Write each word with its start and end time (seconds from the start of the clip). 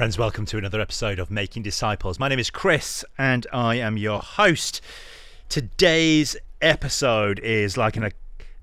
Friends, 0.00 0.16
welcome 0.16 0.46
to 0.46 0.56
another 0.56 0.80
episode 0.80 1.18
of 1.18 1.30
Making 1.30 1.62
Disciples. 1.62 2.18
My 2.18 2.28
name 2.28 2.38
is 2.38 2.48
Cris 2.48 3.04
and 3.18 3.46
I 3.52 3.74
am 3.74 3.98
your 3.98 4.20
host. 4.20 4.80
Today's 5.50 6.38
episode 6.62 7.38
is 7.40 7.76
like 7.76 7.98
an, 7.98 8.04
a, 8.04 8.10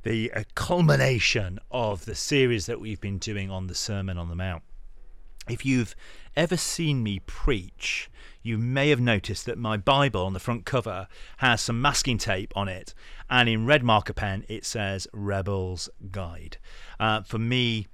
the 0.01 0.31
a 0.33 0.45
culmination 0.55 1.59
of 1.69 2.05
the 2.05 2.15
series 2.15 2.65
that 2.65 2.79
we've 2.79 2.99
been 2.99 3.19
doing 3.19 3.51
on 3.51 3.67
the 3.67 3.75
Sermon 3.75 4.17
on 4.17 4.29
the 4.29 4.35
Mount. 4.35 4.63
If 5.47 5.63
you've 5.63 5.95
ever 6.35 6.57
seen 6.57 7.03
me 7.03 7.19
preach, 7.27 8.09
you 8.41 8.57
may 8.57 8.89
have 8.89 8.99
noticed 8.99 9.45
that 9.45 9.59
my 9.59 9.77
Bible 9.77 10.25
on 10.25 10.33
the 10.33 10.39
front 10.39 10.65
cover 10.65 11.07
has 11.37 11.61
some 11.61 11.79
masking 11.79 12.17
tape 12.17 12.51
on 12.55 12.67
it, 12.67 12.95
and 13.29 13.47
in 13.47 13.67
red 13.67 13.83
marker 13.83 14.13
pen 14.13 14.43
it 14.49 14.65
says 14.65 15.07
Rebel's 15.13 15.87
Guide. 16.09 16.57
Uh, 16.99 17.21
for 17.21 17.37
me, 17.37 17.85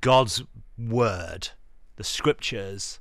God's 0.00 0.42
Word, 0.76 1.50
the 2.02 2.08
Scriptures, 2.08 2.98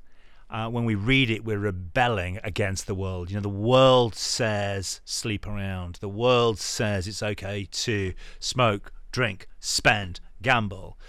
uh, 0.51 0.69
when 0.69 0.85
we 0.85 0.93
read 0.93 1.31
it, 1.31 1.43
we're 1.43 1.57
rebelling 1.57 2.39
against 2.43 2.85
the 2.85 2.93
world. 2.93 3.31
You 3.31 3.37
know, 3.37 3.41
the 3.41 3.49
world 3.49 4.13
says 4.13 5.01
sleep 5.05 5.47
around. 5.47 5.97
The 6.01 6.07
world 6.07 6.59
says 6.59 7.07
it's 7.07 7.23
okay 7.23 7.67
to 7.71 8.13
smoke, 8.39 8.91
drink, 9.11 9.47
spend, 9.59 10.19
gamble. 10.43 10.99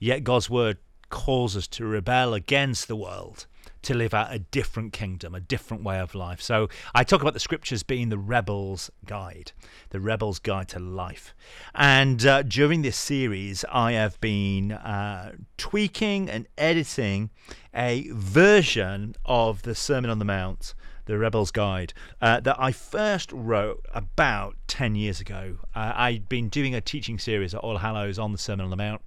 Yet 0.00 0.24
God's 0.24 0.50
word 0.50 0.78
calls 1.10 1.56
us 1.56 1.68
to 1.68 1.86
rebel 1.86 2.34
against 2.34 2.88
the 2.88 2.96
world 2.96 3.46
to 3.82 3.94
live 3.94 4.14
out 4.14 4.32
a 4.32 4.38
different 4.38 4.92
kingdom, 4.92 5.34
a 5.34 5.40
different 5.40 5.82
way 5.84 5.98
of 5.98 6.14
life. 6.14 6.40
So 6.40 6.68
I 6.94 7.04
talk 7.04 7.20
about 7.20 7.34
the 7.34 7.40
scriptures 7.40 7.82
being 7.82 8.08
the 8.08 8.18
rebel's 8.18 8.90
guide, 9.06 9.52
the 9.90 10.00
rebel's 10.00 10.38
guide 10.38 10.68
to 10.68 10.78
life. 10.78 11.34
And 11.74 12.24
uh, 12.26 12.42
during 12.42 12.82
this 12.82 12.96
series, 12.96 13.64
I 13.70 13.92
have 13.92 14.20
been 14.20 14.72
uh, 14.72 15.32
tweaking 15.56 16.28
and 16.28 16.46
editing 16.56 17.30
a 17.74 18.08
version 18.12 19.14
of 19.24 19.62
the 19.62 19.74
Sermon 19.74 20.10
on 20.10 20.18
the 20.18 20.24
Mount. 20.24 20.74
The 21.06 21.16
Rebel's 21.16 21.50
Guide, 21.50 21.94
uh, 22.20 22.40
that 22.40 22.60
I 22.60 22.70
first 22.70 23.32
wrote 23.32 23.86
about 23.94 24.56
10 24.66 24.94
years 24.94 25.22
ago. 25.22 25.56
Uh, 25.74 25.94
I'd 25.96 26.28
been 26.28 26.50
doing 26.50 26.74
a 26.74 26.82
teaching 26.82 27.18
series 27.18 27.54
at 27.54 27.60
All 27.62 27.78
Hallows 27.78 28.18
on 28.18 28.32
the 28.32 28.36
Sermon 28.36 28.64
on 28.64 28.70
the 28.70 28.76
Mount, 28.76 29.00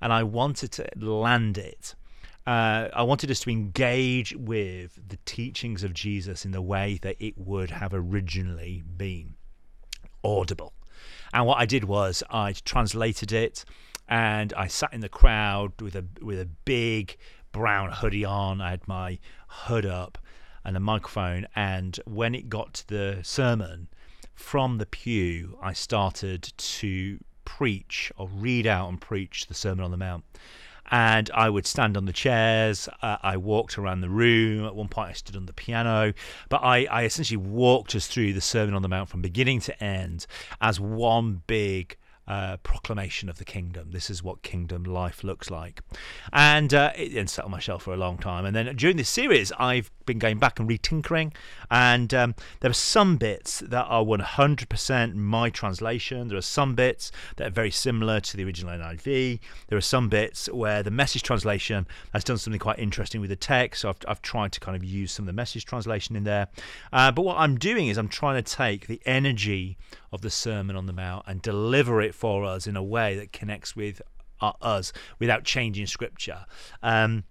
and 0.00 0.12
I 0.12 0.22
wanted 0.22 0.70
to 0.70 0.88
land 1.00 1.58
it 1.58 1.96
uh, 2.46 2.88
I 2.92 3.02
wanted 3.02 3.30
us 3.30 3.40
to 3.40 3.50
engage 3.50 4.34
with 4.36 4.98
the 5.08 5.18
teachings 5.24 5.84
of 5.84 5.94
Jesus 5.94 6.44
in 6.44 6.50
the 6.50 6.62
way 6.62 6.98
that 7.02 7.16
it 7.20 7.38
would 7.38 7.70
have 7.70 7.92
originally 7.94 8.82
been 8.96 9.34
audible. 10.24 10.72
And 11.32 11.46
what 11.46 11.58
I 11.58 11.66
did 11.66 11.84
was 11.84 12.22
I 12.30 12.52
translated 12.52 13.32
it 13.32 13.64
and 14.08 14.52
I 14.54 14.66
sat 14.66 14.92
in 14.92 15.00
the 15.00 15.08
crowd 15.08 15.80
with 15.80 15.94
a 15.94 16.04
with 16.20 16.40
a 16.40 16.48
big 16.64 17.16
brown 17.52 17.90
hoodie 17.90 18.24
on. 18.24 18.60
I 18.60 18.70
had 18.70 18.88
my 18.88 19.18
hood 19.46 19.86
up 19.86 20.18
and 20.64 20.76
a 20.76 20.80
microphone 20.80 21.46
and 21.54 21.98
when 22.06 22.34
it 22.34 22.48
got 22.48 22.74
to 22.74 22.88
the 22.88 23.18
sermon 23.22 23.88
from 24.34 24.78
the 24.78 24.86
pew 24.86 25.58
I 25.62 25.72
started 25.72 26.52
to 26.56 27.18
preach 27.44 28.12
or 28.16 28.28
read 28.28 28.66
out 28.66 28.88
and 28.88 29.00
preach 29.00 29.46
the 29.46 29.54
Sermon 29.54 29.84
on 29.84 29.90
the 29.90 29.96
Mount 29.96 30.24
and 30.92 31.30
I 31.32 31.48
would 31.48 31.66
stand 31.66 31.96
on 31.96 32.04
the 32.04 32.12
chairs. 32.12 32.86
Uh, 33.00 33.16
I 33.22 33.38
walked 33.38 33.78
around 33.78 34.02
the 34.02 34.10
room. 34.10 34.66
At 34.66 34.76
one 34.76 34.88
point, 34.88 35.08
I 35.08 35.12
stood 35.14 35.36
on 35.36 35.46
the 35.46 35.54
piano. 35.54 36.12
But 36.50 36.58
I, 36.62 36.84
I 36.84 37.04
essentially 37.04 37.38
walked 37.38 37.94
us 37.94 38.06
through 38.06 38.34
the 38.34 38.42
Sermon 38.42 38.74
on 38.74 38.82
the 38.82 38.90
Mount 38.90 39.08
from 39.08 39.22
beginning 39.22 39.60
to 39.60 39.82
end 39.82 40.26
as 40.60 40.78
one 40.78 41.42
big 41.46 41.96
uh, 42.28 42.56
proclamation 42.58 43.28
of 43.28 43.38
the 43.38 43.44
kingdom. 43.44 43.90
This 43.90 44.08
is 44.08 44.22
what 44.22 44.42
kingdom 44.42 44.84
life 44.84 45.24
looks 45.24 45.50
like. 45.50 45.80
And 46.32 46.72
uh, 46.72 46.92
it 46.96 47.28
sat 47.28 47.44
on 47.44 47.50
my 47.50 47.58
shelf 47.58 47.82
for 47.82 47.92
a 47.92 47.96
long 47.96 48.18
time. 48.18 48.44
And 48.44 48.54
then 48.54 48.74
during 48.76 48.96
this 48.96 49.08
series, 49.08 49.50
I've 49.58 49.90
been 50.06 50.18
going 50.18 50.38
back 50.38 50.60
and 50.60 50.68
retinkering. 50.68 51.34
And 51.70 52.14
um, 52.14 52.34
there 52.60 52.70
are 52.70 52.74
some 52.74 53.16
bits 53.16 53.60
that 53.60 53.84
are 53.84 54.04
100% 54.04 55.14
my 55.14 55.50
translation. 55.50 56.28
There 56.28 56.38
are 56.38 56.42
some 56.42 56.74
bits 56.74 57.10
that 57.36 57.48
are 57.48 57.50
very 57.50 57.70
similar 57.70 58.20
to 58.20 58.36
the 58.36 58.44
original 58.44 58.72
NIV. 58.78 59.40
There 59.68 59.78
are 59.78 59.80
some 59.80 60.08
bits 60.08 60.46
where 60.50 60.82
the 60.82 60.90
message 60.90 61.22
translation 61.22 61.86
has 62.12 62.24
done 62.24 62.38
something 62.38 62.60
quite 62.60 62.78
interesting 62.78 63.20
with 63.20 63.30
the 63.30 63.36
text. 63.36 63.82
So 63.82 63.88
I've, 63.88 63.98
I've 64.06 64.22
tried 64.22 64.52
to 64.52 64.60
kind 64.60 64.76
of 64.76 64.84
use 64.84 65.12
some 65.12 65.24
of 65.24 65.26
the 65.26 65.32
message 65.32 65.64
translation 65.64 66.14
in 66.14 66.24
there. 66.24 66.48
Uh, 66.92 67.10
but 67.10 67.22
what 67.22 67.38
I'm 67.38 67.58
doing 67.58 67.88
is 67.88 67.98
I'm 67.98 68.08
trying 68.08 68.42
to 68.42 68.56
take 68.56 68.86
the 68.86 69.00
energy 69.06 69.76
of 70.12 70.20
the 70.20 70.30
Sermon 70.30 70.76
on 70.76 70.86
the 70.86 70.92
Mount 70.92 71.24
and 71.26 71.40
deliver 71.40 72.00
it 72.00 72.11
for 72.14 72.44
us 72.44 72.66
in 72.66 72.76
a 72.76 72.82
way 72.82 73.16
that 73.16 73.32
connects 73.32 73.74
with 73.74 74.00
uh, 74.40 74.52
us 74.60 74.92
without 75.18 75.44
changing 75.44 75.86
scripture. 75.86 76.44
Um, 76.82 77.24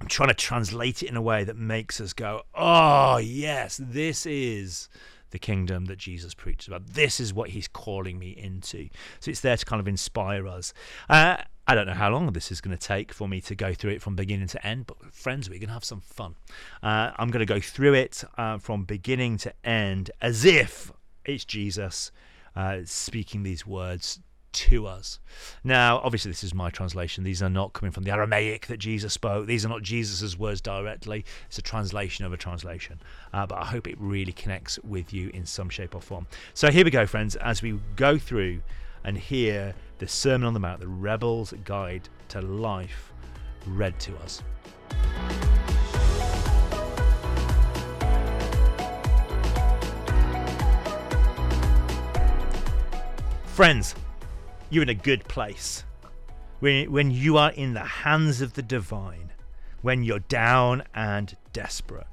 I'm 0.00 0.08
trying 0.08 0.28
to 0.28 0.34
translate 0.34 1.02
it 1.02 1.08
in 1.08 1.16
a 1.16 1.22
way 1.22 1.44
that 1.44 1.56
makes 1.56 2.00
us 2.00 2.12
go, 2.12 2.42
oh, 2.54 3.16
yes, 3.16 3.80
this 3.82 4.26
is 4.26 4.88
the 5.30 5.38
kingdom 5.38 5.86
that 5.86 5.98
Jesus 5.98 6.34
preaches 6.34 6.68
about. 6.68 6.86
This 6.86 7.18
is 7.18 7.32
what 7.32 7.50
he's 7.50 7.68
calling 7.68 8.18
me 8.18 8.30
into. 8.30 8.88
So 9.20 9.30
it's 9.30 9.40
there 9.40 9.56
to 9.56 9.64
kind 9.64 9.80
of 9.80 9.88
inspire 9.88 10.46
us. 10.46 10.72
Uh, 11.08 11.38
I 11.66 11.74
don't 11.74 11.86
know 11.86 11.94
how 11.94 12.10
long 12.10 12.32
this 12.32 12.52
is 12.52 12.60
going 12.60 12.76
to 12.76 12.86
take 12.86 13.12
for 13.12 13.26
me 13.26 13.40
to 13.42 13.54
go 13.54 13.74
through 13.74 13.92
it 13.92 14.02
from 14.02 14.14
beginning 14.14 14.48
to 14.48 14.66
end, 14.66 14.86
but 14.86 15.12
friends, 15.12 15.50
we're 15.50 15.58
going 15.58 15.68
to 15.68 15.74
have 15.74 15.84
some 15.84 16.00
fun. 16.00 16.36
Uh, 16.82 17.10
I'm 17.16 17.30
going 17.30 17.44
to 17.44 17.52
go 17.52 17.58
through 17.58 17.94
it 17.94 18.22
uh, 18.38 18.58
from 18.58 18.84
beginning 18.84 19.38
to 19.38 19.52
end 19.64 20.10
as 20.20 20.44
if 20.44 20.92
it's 21.24 21.44
Jesus 21.44 22.12
uh, 22.56 22.78
speaking 22.84 23.42
these 23.42 23.66
words 23.66 24.18
to 24.52 24.86
us. 24.86 25.20
Now, 25.62 26.00
obviously, 26.02 26.30
this 26.30 26.42
is 26.42 26.54
my 26.54 26.70
translation. 26.70 27.24
These 27.24 27.42
are 27.42 27.50
not 27.50 27.74
coming 27.74 27.92
from 27.92 28.04
the 28.04 28.10
Aramaic 28.10 28.66
that 28.68 28.78
Jesus 28.78 29.12
spoke. 29.12 29.46
These 29.46 29.66
are 29.66 29.68
not 29.68 29.82
Jesus' 29.82 30.38
words 30.38 30.62
directly. 30.62 31.26
It's 31.46 31.58
a 31.58 31.62
translation 31.62 32.24
of 32.24 32.32
a 32.32 32.38
translation. 32.38 33.00
Uh, 33.34 33.46
but 33.46 33.58
I 33.58 33.66
hope 33.66 33.86
it 33.86 33.96
really 34.00 34.32
connects 34.32 34.78
with 34.82 35.12
you 35.12 35.30
in 35.34 35.44
some 35.44 35.68
shape 35.68 35.94
or 35.94 36.00
form. 36.00 36.26
So 36.54 36.70
here 36.70 36.84
we 36.84 36.90
go, 36.90 37.06
friends, 37.06 37.36
as 37.36 37.60
we 37.60 37.78
go 37.96 38.16
through 38.16 38.62
and 39.04 39.18
hear 39.18 39.74
the 39.98 40.08
Sermon 40.08 40.46
on 40.46 40.54
the 40.54 40.60
Mount, 40.60 40.80
the 40.80 40.88
Rebel's 40.88 41.52
Guide 41.64 42.08
to 42.28 42.40
Life, 42.40 43.12
read 43.66 43.98
to 44.00 44.16
us. 44.18 44.42
Friends, 53.56 53.94
you're 54.68 54.82
in 54.82 54.90
a 54.90 54.94
good 54.94 55.24
place. 55.28 55.82
When, 56.60 56.92
when 56.92 57.10
you 57.10 57.38
are 57.38 57.52
in 57.52 57.72
the 57.72 57.80
hands 57.80 58.42
of 58.42 58.52
the 58.52 58.60
divine, 58.60 59.32
when 59.80 60.04
you're 60.04 60.18
down 60.18 60.82
and 60.94 61.34
desperate. 61.54 62.06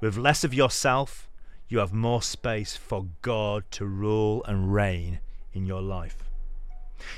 With 0.00 0.16
less 0.16 0.44
of 0.44 0.54
yourself, 0.54 1.28
you 1.68 1.78
have 1.78 1.92
more 1.92 2.22
space 2.22 2.76
for 2.76 3.08
God 3.22 3.64
to 3.72 3.86
rule 3.86 4.44
and 4.44 4.72
reign 4.72 5.18
in 5.52 5.66
your 5.66 5.82
life. 5.82 6.30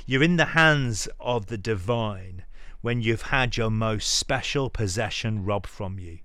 You're 0.06 0.22
in 0.22 0.36
the 0.36 0.56
hands 0.56 1.06
of 1.20 1.48
the 1.48 1.58
divine 1.58 2.44
when 2.80 3.02
you've 3.02 3.28
had 3.28 3.58
your 3.58 3.70
most 3.70 4.10
special 4.10 4.70
possession 4.70 5.44
robbed 5.44 5.66
from 5.66 5.98
you. 5.98 6.20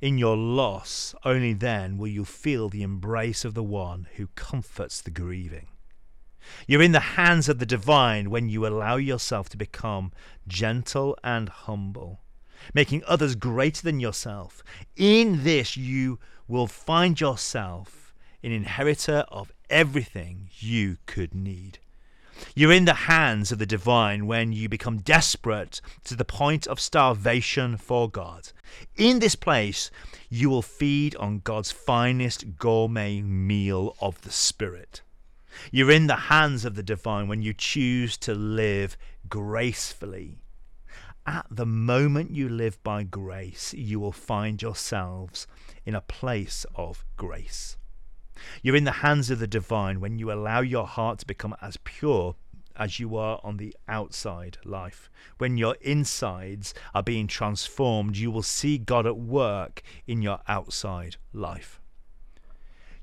In 0.00 0.18
your 0.18 0.36
loss, 0.36 1.14
only 1.24 1.52
then 1.52 1.96
will 1.96 2.08
you 2.08 2.24
feel 2.24 2.68
the 2.68 2.82
embrace 2.82 3.44
of 3.44 3.54
the 3.54 3.62
one 3.62 4.08
who 4.16 4.26
comforts 4.34 5.00
the 5.00 5.12
grieving. 5.12 5.68
You're 6.66 6.82
in 6.82 6.92
the 6.92 7.00
hands 7.00 7.48
of 7.48 7.58
the 7.58 7.66
divine 7.66 8.30
when 8.30 8.48
you 8.48 8.66
allow 8.66 8.96
yourself 8.96 9.48
to 9.50 9.56
become 9.56 10.12
gentle 10.46 11.16
and 11.22 11.48
humble, 11.48 12.20
making 12.74 13.02
others 13.06 13.34
greater 13.34 13.82
than 13.82 14.00
yourself. 14.00 14.62
In 14.96 15.44
this, 15.44 15.76
you 15.76 16.18
will 16.48 16.66
find 16.66 17.20
yourself 17.20 18.14
an 18.42 18.52
inheritor 18.52 19.24
of 19.28 19.52
everything 19.68 20.48
you 20.58 20.96
could 21.06 21.34
need. 21.34 21.78
You're 22.54 22.72
in 22.72 22.86
the 22.86 22.94
hands 22.94 23.52
of 23.52 23.58
the 23.58 23.66
divine 23.66 24.26
when 24.26 24.52
you 24.52 24.68
become 24.68 24.98
desperate 24.98 25.80
to 26.04 26.16
the 26.16 26.24
point 26.24 26.66
of 26.66 26.80
starvation 26.80 27.76
for 27.76 28.08
God. 28.08 28.52
In 28.96 29.18
this 29.18 29.34
place, 29.34 29.90
you 30.30 30.48
will 30.48 30.62
feed 30.62 31.14
on 31.16 31.40
God's 31.40 31.70
finest 31.70 32.56
gourmet 32.56 33.20
meal 33.20 33.94
of 34.00 34.22
the 34.22 34.30
Spirit. 34.30 35.02
You're 35.70 35.90
in 35.90 36.06
the 36.06 36.16
hands 36.16 36.64
of 36.64 36.74
the 36.74 36.82
divine 36.82 37.28
when 37.28 37.42
you 37.42 37.52
choose 37.52 38.16
to 38.18 38.34
live 38.34 38.96
gracefully. 39.28 40.38
At 41.26 41.46
the 41.50 41.66
moment 41.66 42.34
you 42.34 42.48
live 42.48 42.82
by 42.82 43.02
grace, 43.02 43.74
you 43.74 44.00
will 44.00 44.12
find 44.12 44.60
yourselves 44.60 45.46
in 45.84 45.94
a 45.94 46.00
place 46.00 46.66
of 46.74 47.04
grace. 47.16 47.76
You're 48.62 48.76
in 48.76 48.84
the 48.84 48.92
hands 48.92 49.30
of 49.30 49.38
the 49.38 49.46
divine 49.46 50.00
when 50.00 50.18
you 50.18 50.32
allow 50.32 50.60
your 50.60 50.86
heart 50.86 51.18
to 51.20 51.26
become 51.26 51.54
as 51.60 51.76
pure 51.84 52.36
as 52.76 52.98
you 52.98 53.16
are 53.16 53.38
on 53.44 53.58
the 53.58 53.76
outside 53.86 54.56
life. 54.64 55.10
When 55.38 55.58
your 55.58 55.76
insides 55.82 56.72
are 56.94 57.02
being 57.02 57.26
transformed, 57.26 58.16
you 58.16 58.30
will 58.30 58.42
see 58.42 58.78
God 58.78 59.06
at 59.06 59.18
work 59.18 59.82
in 60.06 60.22
your 60.22 60.40
outside 60.48 61.16
life. 61.32 61.79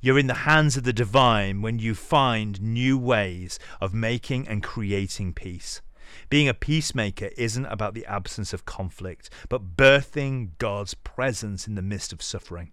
You're 0.07 0.19
in 0.19 0.27
the 0.27 0.45
hands 0.47 0.77
of 0.77 0.85
the 0.85 0.93
divine 0.93 1.61
when 1.61 1.79
you 1.79 1.93
find 1.93 2.61
new 2.61 2.97
ways 2.97 3.59
of 3.81 3.93
making 3.93 4.47
and 4.47 4.63
creating 4.63 5.33
peace. 5.33 5.81
Being 6.29 6.47
a 6.47 6.53
peacemaker 6.53 7.31
isn't 7.35 7.65
about 7.65 7.93
the 7.93 8.05
absence 8.05 8.53
of 8.53 8.63
conflict, 8.63 9.29
but 9.49 9.75
birthing 9.75 10.51
God's 10.59 10.93
presence 10.93 11.67
in 11.67 11.75
the 11.75 11.81
midst 11.81 12.13
of 12.13 12.21
suffering. 12.21 12.71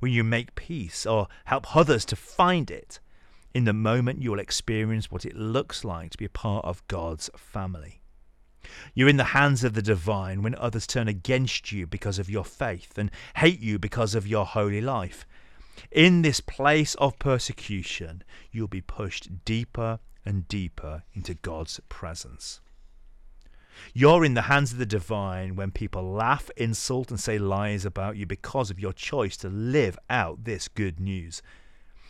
When 0.00 0.10
you 0.10 0.24
make 0.24 0.56
peace 0.56 1.06
or 1.06 1.28
help 1.44 1.76
others 1.76 2.04
to 2.06 2.16
find 2.16 2.68
it, 2.72 2.98
in 3.54 3.66
the 3.66 3.72
moment 3.72 4.20
you 4.20 4.32
will 4.32 4.40
experience 4.40 5.12
what 5.12 5.24
it 5.24 5.36
looks 5.36 5.84
like 5.84 6.10
to 6.10 6.18
be 6.18 6.24
a 6.24 6.28
part 6.28 6.64
of 6.64 6.82
God's 6.88 7.30
family. 7.36 8.00
You're 8.94 9.08
in 9.08 9.16
the 9.16 9.24
hands 9.24 9.62
of 9.62 9.74
the 9.74 9.82
divine 9.82 10.42
when 10.42 10.56
others 10.56 10.88
turn 10.88 11.06
against 11.06 11.70
you 11.70 11.86
because 11.86 12.18
of 12.18 12.28
your 12.28 12.44
faith 12.44 12.98
and 12.98 13.12
hate 13.36 13.60
you 13.60 13.78
because 13.78 14.16
of 14.16 14.26
your 14.26 14.44
holy 14.44 14.80
life. 14.80 15.24
In 15.90 16.22
this 16.22 16.40
place 16.40 16.94
of 16.96 17.18
persecution, 17.18 18.22
you'll 18.50 18.68
be 18.68 18.80
pushed 18.80 19.44
deeper 19.44 19.98
and 20.24 20.48
deeper 20.48 21.02
into 21.14 21.34
God's 21.34 21.80
presence. 21.88 22.60
You're 23.92 24.24
in 24.24 24.34
the 24.34 24.42
hands 24.42 24.72
of 24.72 24.78
the 24.78 24.86
divine 24.86 25.56
when 25.56 25.70
people 25.70 26.12
laugh, 26.12 26.50
insult, 26.56 27.10
and 27.10 27.18
say 27.18 27.38
lies 27.38 27.84
about 27.84 28.16
you 28.16 28.26
because 28.26 28.70
of 28.70 28.78
your 28.78 28.92
choice 28.92 29.36
to 29.38 29.48
live 29.48 29.98
out 30.08 30.44
this 30.44 30.68
good 30.68 31.00
news. 31.00 31.42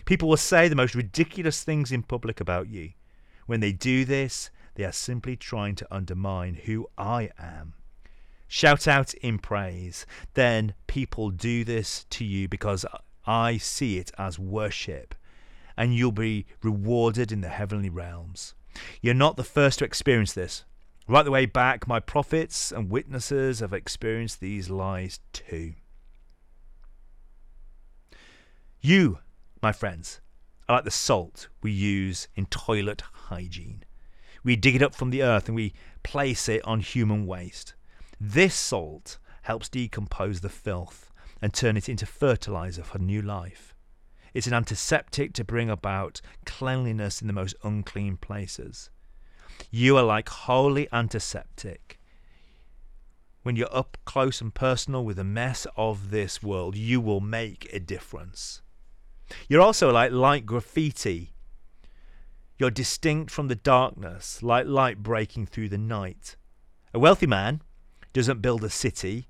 People 0.05 0.29
will 0.29 0.37
say 0.37 0.69
the 0.69 0.77
most 0.77 0.95
ridiculous 0.95 1.65
things 1.65 1.91
in 1.91 2.03
public 2.03 2.41
about 2.41 2.69
you. 2.69 2.91
When 3.47 3.61
they 3.61 3.73
do 3.73 4.05
this, 4.05 4.51
they 4.75 4.85
are 4.85 4.93
simply 4.93 5.37
trying 5.37 5.75
to 5.77 5.95
undermine 5.95 6.55
who 6.55 6.87
I 6.99 7.31
am. 7.39 7.75
Shout 8.47 8.87
out 8.87 9.15
in 9.15 9.39
praise. 9.39 10.07
Then 10.35 10.75
people 10.87 11.31
do 11.31 11.65
this 11.65 12.05
to 12.11 12.25
you 12.25 12.49
because 12.49 12.85
I 13.27 13.57
see 13.57 13.99
it 13.99 14.11
as 14.19 14.39
worship, 14.39 15.15
and 15.77 15.95
you'll 15.95 16.13
be 16.13 16.47
rewarded 16.63 17.33
in 17.33 17.41
the 17.41 17.49
heavenly 17.49 17.89
realms. 17.89 18.55
You're 19.01 19.15
not 19.15 19.37
the 19.37 19.45
first 19.45 19.79
to 19.79 19.85
experience 19.85 20.33
this. 20.33 20.65
Right 21.07 21.23
the 21.23 21.31
way 21.31 21.47
back, 21.47 21.87
my 21.87 22.01
prophets 22.01 22.73
and 22.73 22.91
witnesses 22.91 23.61
have 23.61 23.73
experienced 23.73 24.41
these 24.41 24.71
lies 24.71 25.21
too. 25.33 25.75
You, 28.81 29.19
my 29.63 29.73
friends, 29.73 30.21
are 30.69 30.77
like 30.77 30.85
the 30.85 30.91
salt 30.91 31.49
we 31.63 31.73
use 31.73 32.29
in 32.35 32.47
toilet 32.47 33.03
hygiene. 33.13 33.85
We 34.43 34.57
dig 34.57 34.77
it 34.77 34.83
up 34.83 34.95
from 34.95 35.11
the 35.11 35.23
earth 35.23 35.47
and 35.47 35.57
we 35.57 35.73
place 36.03 36.49
it 36.49 36.63
on 36.65 36.81
human 36.81 37.27
waste. 37.27 37.75
This 38.21 38.55
salt 38.55 39.19
helps 39.43 39.69
decompose 39.69 40.41
the 40.41 40.49
filth 40.49 41.11
and 41.45 41.53
turn 41.53 41.77
it 41.77 41.91
into 41.91 42.07
fertilizer 42.07 42.83
for 42.83 42.99
new 42.99 43.21
life. 43.21 43.75
It's 44.33 44.47
an 44.47 44.55
antiseptic 44.55 45.35
to 45.35 45.45
bring 45.45 45.69
about 45.69 46.23
cleanliness 46.47 47.21
in 47.21 47.27
the 47.27 47.35
most 47.35 47.55
unclean 47.63 48.17
places. 48.17 48.89
You 49.71 49.99
are 49.99 50.03
like 50.03 50.31
holy 50.31 50.89
antiseptic. 50.91 52.01
When 53.43 53.57
you're 53.57 53.77
up 53.77 53.99
close 54.07 54.41
and 54.41 54.55
personal 54.55 55.05
with 55.05 55.19
the 55.19 55.25
mess 55.25 55.67
of 55.77 56.09
this 56.09 56.43
world, 56.43 56.77
you 56.77 56.99
will 56.99 57.21
make 57.21 57.69
a 57.75 57.79
difference. 57.79 58.63
You're 59.47 59.61
also 59.61 59.93
like 59.93 60.13
light 60.13 60.47
graffiti 60.47 61.35
you're 62.57 62.71
distinct 62.71 63.31
from 63.31 63.49
the 63.49 63.57
darkness, 63.57 64.43
like 64.43 64.67
light 64.67 65.03
breaking 65.03 65.45
through 65.45 65.69
the 65.69 65.77
night. 65.77 66.37
A 66.95 66.99
wealthy 66.99 67.27
man 67.27 67.61
doesn't 68.15 68.41
build 68.41 68.65
a 68.65 68.71
city 68.71 69.29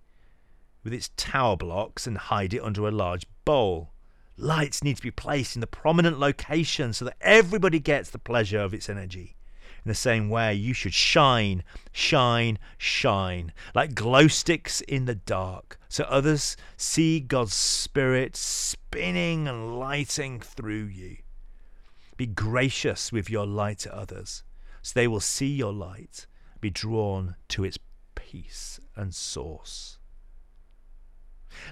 with 0.84 0.92
its 0.92 1.10
tower 1.16 1.56
blocks 1.56 2.06
and 2.06 2.16
hide 2.16 2.54
it 2.54 2.62
under 2.62 2.86
a 2.86 2.92
large 2.92 3.26
bowl. 3.44 3.90
Lights 4.36 4.84
need 4.84 4.96
to 4.96 5.02
be 5.02 5.10
placed 5.10 5.56
in 5.56 5.60
the 5.60 5.66
prominent 5.66 6.18
location 6.18 6.92
so 6.92 7.06
that 7.06 7.16
everybody 7.20 7.80
gets 7.80 8.10
the 8.10 8.18
pleasure 8.18 8.60
of 8.60 8.74
its 8.74 8.88
energy. 8.88 9.36
In 9.84 9.88
the 9.90 9.94
same 9.94 10.30
way, 10.30 10.54
you 10.54 10.72
should 10.72 10.94
shine, 10.94 11.62
shine, 11.92 12.58
shine, 12.78 13.52
like 13.74 13.94
glow 13.94 14.28
sticks 14.28 14.80
in 14.82 15.04
the 15.04 15.14
dark, 15.14 15.78
so 15.88 16.04
others 16.04 16.56
see 16.76 17.20
God's 17.20 17.54
Spirit 17.54 18.34
spinning 18.34 19.46
and 19.46 19.78
lighting 19.78 20.40
through 20.40 20.84
you. 20.84 21.18
Be 22.16 22.26
gracious 22.26 23.12
with 23.12 23.28
your 23.28 23.46
light 23.46 23.80
to 23.80 23.94
others, 23.94 24.42
so 24.80 24.92
they 24.94 25.08
will 25.08 25.20
see 25.20 25.52
your 25.52 25.72
light, 25.72 26.26
be 26.60 26.70
drawn 26.70 27.36
to 27.48 27.64
its 27.64 27.78
peace 28.14 28.80
and 28.96 29.14
source. 29.14 29.98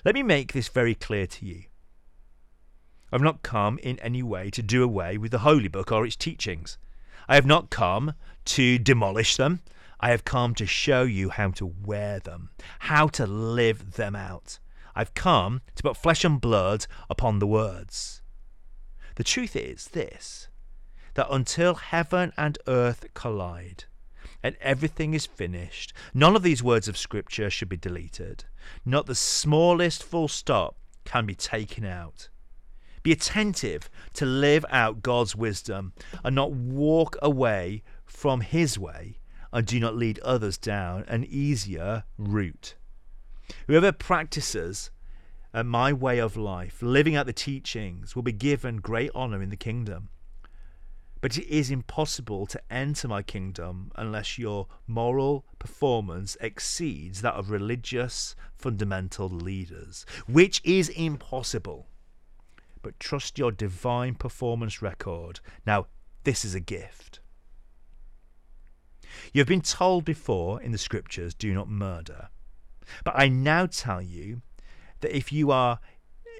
Let 0.04 0.14
me 0.14 0.22
make 0.22 0.52
this 0.52 0.68
very 0.68 0.94
clear 0.94 1.26
to 1.26 1.46
you. 1.46 1.64
I've 3.12 3.20
not 3.20 3.42
come 3.42 3.78
in 3.78 3.98
any 3.98 4.22
way 4.22 4.50
to 4.50 4.62
do 4.62 4.82
away 4.82 5.18
with 5.18 5.32
the 5.32 5.40
Holy 5.40 5.68
Book 5.68 5.92
or 5.92 6.06
its 6.06 6.16
teachings. 6.16 6.78
I 7.28 7.34
have 7.34 7.46
not 7.46 7.70
come 7.70 8.14
to 8.46 8.78
demolish 8.78 9.36
them. 9.36 9.60
I 10.00 10.10
have 10.10 10.24
come 10.24 10.54
to 10.56 10.66
show 10.66 11.02
you 11.02 11.30
how 11.30 11.50
to 11.52 11.66
wear 11.66 12.18
them, 12.18 12.50
how 12.80 13.06
to 13.08 13.26
live 13.26 13.92
them 13.92 14.16
out. 14.16 14.58
I've 14.94 15.14
come 15.14 15.60
to 15.76 15.82
put 15.82 15.96
flesh 15.96 16.24
and 16.24 16.40
blood 16.40 16.86
upon 17.08 17.38
the 17.38 17.46
words. 17.46 18.22
The 19.16 19.24
truth 19.24 19.54
is 19.54 19.88
this 19.88 20.48
that 21.14 21.28
until 21.30 21.74
heaven 21.74 22.32
and 22.38 22.58
earth 22.66 23.06
collide 23.12 23.84
and 24.42 24.56
everything 24.60 25.14
is 25.14 25.26
finished, 25.26 25.92
none 26.12 26.34
of 26.36 26.42
these 26.42 26.62
words 26.62 26.88
of 26.88 26.96
Scripture 26.96 27.50
should 27.50 27.68
be 27.68 27.76
deleted. 27.76 28.44
Not 28.84 29.06
the 29.06 29.14
smallest 29.14 30.02
full 30.02 30.28
stop 30.28 30.76
can 31.04 31.26
be 31.26 31.34
taken 31.34 31.84
out. 31.84 32.28
Be 33.02 33.12
attentive 33.12 33.90
to 34.14 34.24
live 34.24 34.64
out 34.70 35.02
God's 35.02 35.34
wisdom 35.34 35.92
and 36.24 36.34
not 36.34 36.52
walk 36.52 37.16
away 37.20 37.82
from 38.04 38.40
His 38.40 38.78
way 38.78 39.18
and 39.52 39.66
do 39.66 39.78
not 39.80 39.96
lead 39.96 40.18
others 40.20 40.56
down 40.56 41.04
an 41.08 41.24
easier 41.28 42.04
route. 42.16 42.76
Whoever 43.66 43.92
practices 43.92 44.90
uh, 45.52 45.62
my 45.62 45.92
way 45.92 46.18
of 46.18 46.36
life, 46.36 46.80
living 46.80 47.14
out 47.14 47.26
the 47.26 47.32
teachings, 47.32 48.16
will 48.16 48.22
be 48.22 48.32
given 48.32 48.76
great 48.76 49.10
honour 49.14 49.42
in 49.42 49.50
the 49.50 49.56
kingdom. 49.56 50.08
But 51.22 51.38
it 51.38 51.46
is 51.46 51.70
impossible 51.70 52.46
to 52.46 52.60
enter 52.68 53.06
my 53.06 53.22
kingdom 53.22 53.92
unless 53.94 54.38
your 54.38 54.66
moral 54.88 55.46
performance 55.60 56.36
exceeds 56.40 57.22
that 57.22 57.34
of 57.34 57.48
religious 57.48 58.34
fundamental 58.58 59.28
leaders, 59.28 60.04
which 60.26 60.60
is 60.64 60.88
impossible. 60.88 61.86
But 62.82 62.98
trust 62.98 63.38
your 63.38 63.52
divine 63.52 64.16
performance 64.16 64.82
record. 64.82 65.38
Now, 65.64 65.86
this 66.24 66.44
is 66.44 66.56
a 66.56 66.60
gift. 66.60 67.20
You 69.32 69.40
have 69.40 69.48
been 69.48 69.62
told 69.62 70.04
before 70.04 70.60
in 70.60 70.72
the 70.72 70.78
scriptures, 70.78 71.34
do 71.34 71.54
not 71.54 71.68
murder. 71.68 72.30
But 73.04 73.14
I 73.16 73.28
now 73.28 73.66
tell 73.66 74.02
you 74.02 74.42
that 75.00 75.16
if 75.16 75.30
you 75.30 75.52
are 75.52 75.78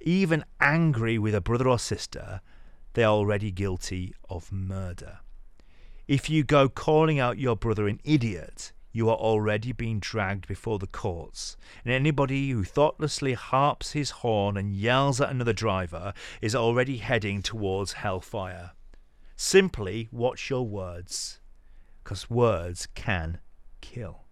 even 0.02 0.44
angry 0.60 1.18
with 1.18 1.36
a 1.36 1.40
brother 1.40 1.68
or 1.68 1.78
sister, 1.78 2.40
they 2.94 3.04
are 3.04 3.12
already 3.12 3.50
guilty 3.50 4.14
of 4.28 4.52
murder. 4.52 5.18
If 6.08 6.28
you 6.28 6.44
go 6.44 6.68
calling 6.68 7.18
out 7.18 7.38
your 7.38 7.56
brother 7.56 7.88
an 7.88 8.00
idiot, 8.04 8.72
you 8.92 9.08
are 9.08 9.16
already 9.16 9.72
being 9.72 9.98
dragged 10.00 10.46
before 10.46 10.78
the 10.78 10.86
courts, 10.86 11.56
and 11.84 11.92
anybody 11.92 12.50
who 12.50 12.64
thoughtlessly 12.64 13.32
harps 13.32 13.92
his 13.92 14.10
horn 14.10 14.56
and 14.56 14.74
yells 14.74 15.20
at 15.20 15.30
another 15.30 15.54
driver 15.54 16.12
is 16.42 16.54
already 16.54 16.98
heading 16.98 17.40
towards 17.40 17.94
hellfire. 17.94 18.72
Simply 19.36 20.08
watch 20.12 20.50
your 20.50 20.66
words, 20.66 21.40
because 22.04 22.28
words 22.28 22.86
can 22.94 23.38
kill. 23.80 24.24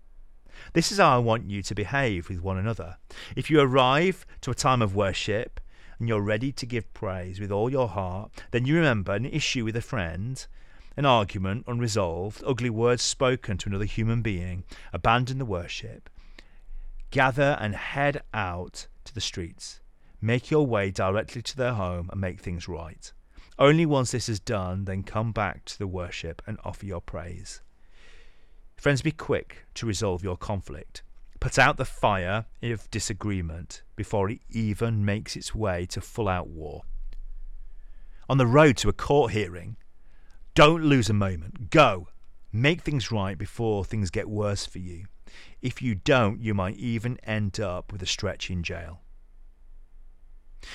This 0.75 0.93
is 0.93 0.99
how 0.99 1.17
I 1.17 1.19
want 1.19 1.49
you 1.49 1.63
to 1.63 1.75
behave 1.75 2.29
with 2.29 2.43
one 2.43 2.59
another. 2.59 2.99
If 3.35 3.51
you 3.51 3.61
arrive 3.61 4.27
to 4.43 4.51
a 4.51 4.55
time 4.55 4.83
of 4.83 4.95
worship 4.95 5.61
and 6.01 6.09
you're 6.09 6.21
ready 6.23 6.51
to 6.51 6.67
give 6.67 6.93
praise 6.95 7.39
with 7.39 7.53
all 7.53 7.71
your 7.71 7.89
heart, 7.89 8.33
then 8.51 8.65
you 8.65 8.75
remember 8.75 9.13
an 9.13 9.27
issue 9.27 9.65
with 9.65 9.77
a 9.77 9.83
friend, 9.83 10.47
an 10.97 11.05
argument 11.05 11.65
unresolved, 11.69 12.43
ugly 12.45 12.71
words 12.71 13.03
spoken 13.03 13.59
to 13.59 13.69
another 13.69 13.85
human 13.85 14.23
being, 14.23 14.65
abandon 14.93 15.39
the 15.39 15.45
worship, 15.45 16.09
gather 17.11 17.57
and 17.61 17.77
head 17.77 18.23
out 18.33 18.87
to 19.05 19.15
the 19.15 19.21
streets. 19.21 19.81
Make 20.23 20.51
your 20.51 20.67
way 20.67 20.91
directly 20.91 21.43
to 21.43 21.57
their 21.57 21.75
home 21.75 22.09
and 22.11 22.21
make 22.21 22.41
things 22.41 22.67
right. 22.67 23.13
Only 23.59 23.85
once 23.85 24.11
this 24.11 24.29
is 24.29 24.41
done, 24.41 24.87
then 24.87 25.03
come 25.03 25.33
back 25.33 25.67
to 25.67 25.79
the 25.79 25.87
worship 25.87 26.41
and 26.47 26.59
offer 26.65 26.87
your 26.87 27.03
praise. 27.03 27.61
Friends, 28.77 29.03
be 29.03 29.13
quick 29.13 29.67
to 29.75 29.87
resolve 29.87 30.25
your 30.25 30.39
conflict. 30.39 31.03
Put 31.41 31.59
out 31.59 31.79
the 31.79 31.87
fire 31.87 32.45
of 32.63 32.91
disagreement 32.91 33.83
before 33.97 34.29
it 34.29 34.41
even 34.51 35.07
makes 35.07 35.37
its 35.37 35.55
way 35.55 35.87
to 35.87 36.01
full 36.03 36.29
out 36.29 36.49
war. 36.49 36.83
On 38.29 38.37
the 38.37 38.47
road 38.47 38.77
to 38.79 38.91
a 38.91 38.93
court 38.93 39.33
hearing, 39.33 39.77
don't 40.55 40.85
lose 40.85 41.09
a 41.09 41.15
moment. 41.15 41.71
Go. 41.71 42.09
Make 42.53 42.83
things 42.83 43.11
right 43.11 43.39
before 43.39 43.85
things 43.85 44.11
get 44.11 44.29
worse 44.29 44.67
for 44.67 44.79
you. 44.79 45.07
If 45.63 45.81
you 45.81 45.95
don't, 45.95 46.43
you 46.43 46.53
might 46.53 46.77
even 46.77 47.19
end 47.23 47.59
up 47.59 47.91
with 47.91 48.03
a 48.03 48.07
stretch 48.07 48.51
in 48.51 48.63
jail. 48.63 49.01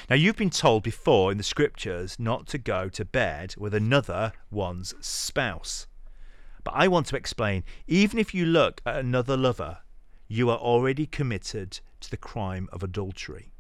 Now, 0.10 0.15
you've 0.15 0.38
been 0.38 0.50
told 0.50 0.81
before 0.81 1.31
in 1.31 1.38
the 1.38 1.43
scriptures 1.43 2.17
not 2.17 2.48
to 2.48 2.57
go 2.57 2.89
to 2.89 3.05
bed 3.05 3.53
with 3.57 3.75
another 3.75 4.34
one's 4.50 4.95
spouse. 5.00 5.86
But 6.63 6.74
I 6.75 6.88
want 6.88 7.05
to 7.07 7.15
explain 7.15 7.63
even 7.86 8.17
if 8.17 8.34
you 8.34 8.45
look 8.45 8.81
at 8.86 8.98
another 8.98 9.38
lover, 9.38 9.79
you 10.27 10.50
are 10.50 10.58
already 10.58 11.05
committed 11.05 11.79
to 12.00 12.10
the 12.10 12.17
crime 12.17 12.67
of 12.72 12.84
adultery. 12.84 13.51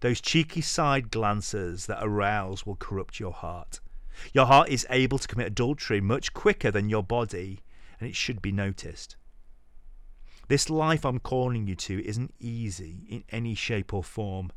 Those 0.00 0.20
cheeky 0.20 0.60
side 0.60 1.10
glances 1.10 1.86
that 1.86 1.98
arouse 2.00 2.64
will 2.64 2.76
corrupt 2.76 3.18
your 3.18 3.32
heart. 3.32 3.80
Your 4.32 4.46
heart 4.46 4.68
is 4.68 4.86
able 4.90 5.18
to 5.18 5.28
commit 5.28 5.48
adultery 5.48 6.00
much 6.00 6.32
quicker 6.32 6.70
than 6.70 6.88
your 6.88 7.02
body, 7.02 7.60
and 7.98 8.08
it 8.08 8.16
should 8.16 8.40
be 8.40 8.52
noticed. 8.52 9.16
This 10.48 10.70
life 10.70 11.04
I'm 11.04 11.20
calling 11.20 11.66
you 11.66 11.74
to 11.74 12.04
isn't 12.06 12.34
easy 12.40 13.06
in 13.08 13.24
any 13.30 13.54
shape 13.54 13.92
or 13.92 14.02
form. 14.02 14.50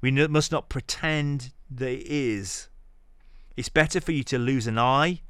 We 0.00 0.10
must 0.10 0.50
not 0.50 0.68
pretend 0.68 1.52
that 1.70 1.90
it 1.90 2.06
is. 2.06 2.68
It's 3.56 3.68
better 3.68 4.00
for 4.00 4.12
you 4.12 4.24
to 4.24 4.38
lose 4.38 4.66
an 4.66 4.78
eye 4.78 5.20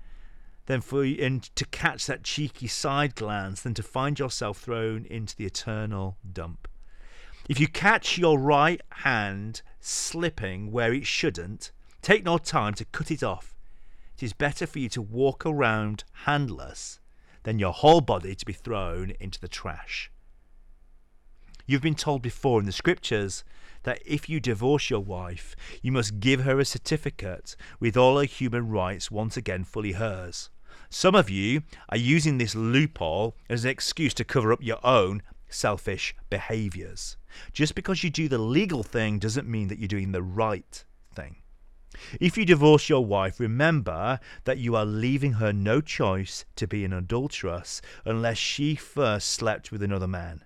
than 0.66 0.80
for 0.80 1.04
and 1.04 1.42
to 1.56 1.64
catch 1.66 2.06
that 2.06 2.22
cheeky 2.22 2.66
side 2.66 3.14
glance 3.14 3.62
than 3.62 3.74
to 3.74 3.82
find 3.82 4.18
yourself 4.18 4.58
thrown 4.58 5.04
into 5.06 5.36
the 5.36 5.44
eternal 5.44 6.16
dump. 6.32 6.68
If 7.48 7.58
you 7.58 7.66
catch 7.66 8.18
your 8.18 8.38
right 8.38 8.80
hand 8.90 9.62
slipping 9.80 10.70
where 10.70 10.92
it 10.92 11.06
shouldn't, 11.06 11.72
take 12.00 12.24
no 12.24 12.38
time 12.38 12.74
to 12.74 12.84
cut 12.84 13.10
it 13.10 13.22
off. 13.22 13.54
It 14.14 14.22
is 14.22 14.32
better 14.32 14.66
for 14.66 14.78
you 14.78 14.88
to 14.90 15.02
walk 15.02 15.44
around 15.44 16.04
handless 16.24 17.00
than 17.42 17.58
your 17.58 17.72
whole 17.72 18.00
body 18.00 18.36
to 18.36 18.46
be 18.46 18.52
thrown 18.52 19.12
into 19.18 19.40
the 19.40 19.48
trash. 19.48 20.10
You've 21.66 21.82
been 21.82 21.94
told 21.94 22.22
before 22.22 22.60
in 22.60 22.66
the 22.66 22.72
scriptures 22.72 23.44
that 23.82 24.00
if 24.04 24.28
you 24.28 24.38
divorce 24.38 24.90
your 24.90 25.00
wife, 25.00 25.56
you 25.80 25.90
must 25.90 26.20
give 26.20 26.42
her 26.42 26.60
a 26.60 26.64
certificate 26.64 27.56
with 27.80 27.96
all 27.96 28.18
her 28.18 28.24
human 28.24 28.68
rights 28.68 29.10
once 29.10 29.36
again 29.36 29.64
fully 29.64 29.92
hers. 29.92 30.50
Some 30.94 31.14
of 31.14 31.30
you 31.30 31.62
are 31.88 31.96
using 31.96 32.36
this 32.36 32.54
loophole 32.54 33.34
as 33.48 33.64
an 33.64 33.70
excuse 33.70 34.12
to 34.12 34.26
cover 34.26 34.52
up 34.52 34.62
your 34.62 34.78
own 34.86 35.22
selfish 35.48 36.14
behaviors. 36.28 37.16
Just 37.50 37.74
because 37.74 38.04
you 38.04 38.10
do 38.10 38.28
the 38.28 38.36
legal 38.36 38.82
thing 38.82 39.18
doesn't 39.18 39.48
mean 39.48 39.68
that 39.68 39.78
you're 39.78 39.88
doing 39.88 40.12
the 40.12 40.22
right 40.22 40.84
thing. 41.14 41.36
If 42.20 42.36
you 42.36 42.44
divorce 42.44 42.90
your 42.90 43.06
wife, 43.06 43.40
remember 43.40 44.20
that 44.44 44.58
you 44.58 44.76
are 44.76 44.84
leaving 44.84 45.32
her 45.32 45.50
no 45.50 45.80
choice 45.80 46.44
to 46.56 46.68
be 46.68 46.84
an 46.84 46.92
adulteress 46.92 47.80
unless 48.04 48.36
she 48.36 48.74
first 48.74 49.30
slept 49.30 49.72
with 49.72 49.82
another 49.82 50.06
man. 50.06 50.44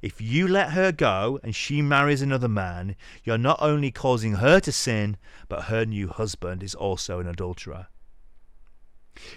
If 0.00 0.22
you 0.22 0.48
let 0.48 0.70
her 0.70 0.90
go 0.90 1.38
and 1.44 1.54
she 1.54 1.82
marries 1.82 2.22
another 2.22 2.48
man, 2.48 2.96
you're 3.24 3.36
not 3.36 3.60
only 3.60 3.90
causing 3.90 4.36
her 4.36 4.58
to 4.60 4.72
sin, 4.72 5.18
but 5.50 5.64
her 5.64 5.84
new 5.84 6.08
husband 6.08 6.62
is 6.62 6.74
also 6.74 7.20
an 7.20 7.26
adulterer. 7.26 7.88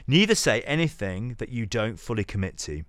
Neither 0.07 0.35
say 0.35 0.61
anything 0.61 1.35
that 1.39 1.49
you 1.49 1.65
don't 1.65 1.99
fully 1.99 2.23
commit 2.23 2.57
to. 2.59 2.83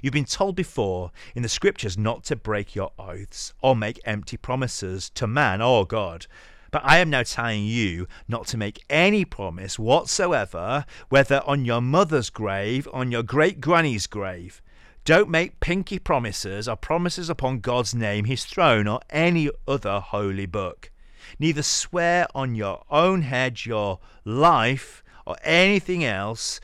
You've 0.00 0.12
been 0.12 0.24
told 0.24 0.54
before 0.54 1.10
in 1.34 1.42
the 1.42 1.48
scriptures 1.48 1.98
not 1.98 2.24
to 2.24 2.36
break 2.36 2.74
your 2.74 2.92
oaths 2.98 3.52
or 3.60 3.74
make 3.74 4.00
empty 4.04 4.36
promises 4.36 5.10
to 5.10 5.26
man 5.26 5.60
or 5.60 5.86
God. 5.86 6.26
But 6.70 6.82
I 6.84 6.98
am 6.98 7.10
now 7.10 7.22
telling 7.22 7.64
you 7.64 8.06
not 8.28 8.46
to 8.48 8.56
make 8.56 8.84
any 8.88 9.24
promise 9.24 9.78
whatsoever, 9.78 10.86
whether 11.10 11.42
on 11.46 11.64
your 11.64 11.82
mother's 11.82 12.30
grave, 12.30 12.88
on 12.92 13.10
your 13.10 13.22
great 13.22 13.60
granny's 13.60 14.06
grave. 14.06 14.62
Don't 15.04 15.28
make 15.28 15.60
pinky 15.60 15.98
promises 15.98 16.68
or 16.68 16.76
promises 16.76 17.28
upon 17.28 17.58
God's 17.58 17.94
name, 17.94 18.24
his 18.24 18.44
throne, 18.44 18.86
or 18.86 19.00
any 19.10 19.50
other 19.66 19.98
holy 20.00 20.46
book. 20.46 20.90
Neither 21.38 21.62
swear 21.62 22.26
on 22.34 22.54
your 22.54 22.84
own 22.88 23.22
head, 23.22 23.66
your 23.66 23.98
life, 24.24 25.02
or 25.26 25.36
anything 25.42 26.04
else. 26.04 26.60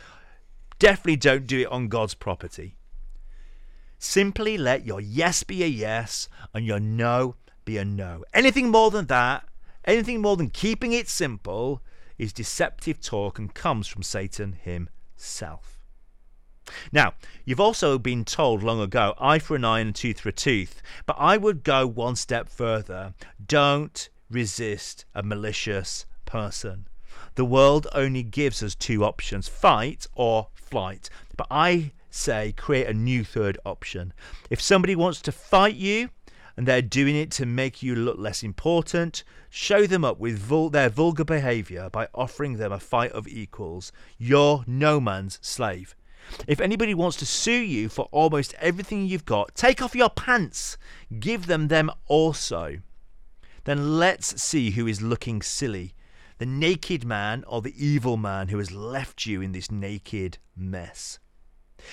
Definitely 0.79 1.17
don't 1.17 1.47
do 1.47 1.61
it 1.61 1.67
on 1.73 1.89
God's 1.89 2.15
property. 2.15 2.77
Simply 3.99 4.57
let 4.57 4.87
your 4.87 5.01
yes 5.01 5.43
be 5.43 5.63
a 5.65 5.67
yes 5.67 6.29
and 6.55 6.65
your 6.65 6.79
no 6.79 7.35
be 7.65 7.79
a 7.79 7.85
no. 7.85 8.25
Anything 8.33 8.71
more 8.71 8.91
than 8.91 9.07
that, 9.07 9.47
anything 9.85 10.21
more 10.21 10.37
than 10.37 10.51
keeping 10.51 10.93
it 10.93 11.09
simple, 11.09 11.83
is 12.17 12.33
deceptive 12.33 13.01
talk 13.01 13.39
and 13.39 13.53
comes 13.55 13.87
from 13.87 14.03
Satan 14.03 14.53
himself. 14.53 15.79
Now, 16.93 17.15
you've 17.45 17.61
also 17.61 17.99
been 17.99 18.25
told 18.25 18.63
long 18.63 18.81
ago 18.81 19.15
eye 19.19 19.39
for 19.39 19.57
an 19.57 19.65
eye 19.65 19.81
and 19.81 19.95
tooth 19.95 20.21
for 20.21 20.29
a 20.29 20.33
tooth, 20.33 20.83
but 21.07 21.17
I 21.19 21.37
would 21.37 21.65
go 21.65 21.87
one 21.87 22.17
step 22.17 22.49
further. 22.49 23.15
Don't 23.45 24.09
resist 24.31 25.05
a 25.15 25.23
malicious 25.23 26.07
person. 26.27 26.87
The 27.39 27.45
world 27.45 27.87
only 27.93 28.25
gives 28.25 28.65
us 28.65 28.75
two 28.75 29.05
options 29.05 29.47
fight 29.47 30.09
or 30.17 30.49
flight. 30.55 31.09
But 31.37 31.47
I 31.53 31.93
say 32.11 32.51
create 32.57 32.89
a 32.89 32.93
new 32.93 33.23
third 33.23 33.57
option. 33.65 34.13
If 34.51 34.61
somebody 34.61 34.97
wants 34.97 35.23
to 35.23 35.31
fight 35.31 35.77
you 35.77 36.11
and 36.57 36.67
they're 36.67 36.83
doing 36.83 37.15
it 37.15 37.31
to 37.39 37.47
make 37.47 37.81
you 37.81 37.95
look 37.95 38.19
less 38.19 38.43
important, 38.43 39.23
show 39.51 39.87
them 39.87 40.05
up 40.05 40.19
with 40.19 40.37
vul- 40.37 40.69
their 40.69 40.89
vulgar 40.89 41.23
behavior 41.23 41.89
by 41.91 42.09
offering 42.13 42.57
them 42.57 42.73
a 42.73 42.81
fight 42.81 43.13
of 43.13 43.29
equals. 43.29 43.93
You're 44.19 44.65
no 44.67 44.99
man's 44.99 45.39
slave. 45.41 45.95
If 46.49 46.61
anybody 46.61 46.93
wants 46.93 47.19
to 47.19 47.25
sue 47.25 47.53
you 47.53 47.89
for 47.89 48.09
almost 48.11 48.53
everything 48.59 49.07
you've 49.07 49.25
got, 49.25 49.55
take 49.55 49.81
off 49.81 49.95
your 49.95 50.11
pants. 50.11 50.77
Give 51.21 51.47
them 51.47 51.69
them 51.69 51.93
also. 52.09 52.79
Then 53.63 53.97
let's 54.01 54.43
see 54.43 54.73
who 54.73 54.89
is 54.89 55.01
looking 55.01 55.41
silly 55.41 55.95
the 56.39 56.47
naked 56.47 57.05
man 57.05 57.45
or 57.47 57.61
the 57.61 57.75
evil 57.85 58.17
man 58.17 58.49
who 58.49 58.59
has 58.59 58.73
left 58.73 59.27
you 59.27 59.43
in 59.43 59.53
this 59.53 59.71
naked 59.71 60.39
mess. 60.57 61.19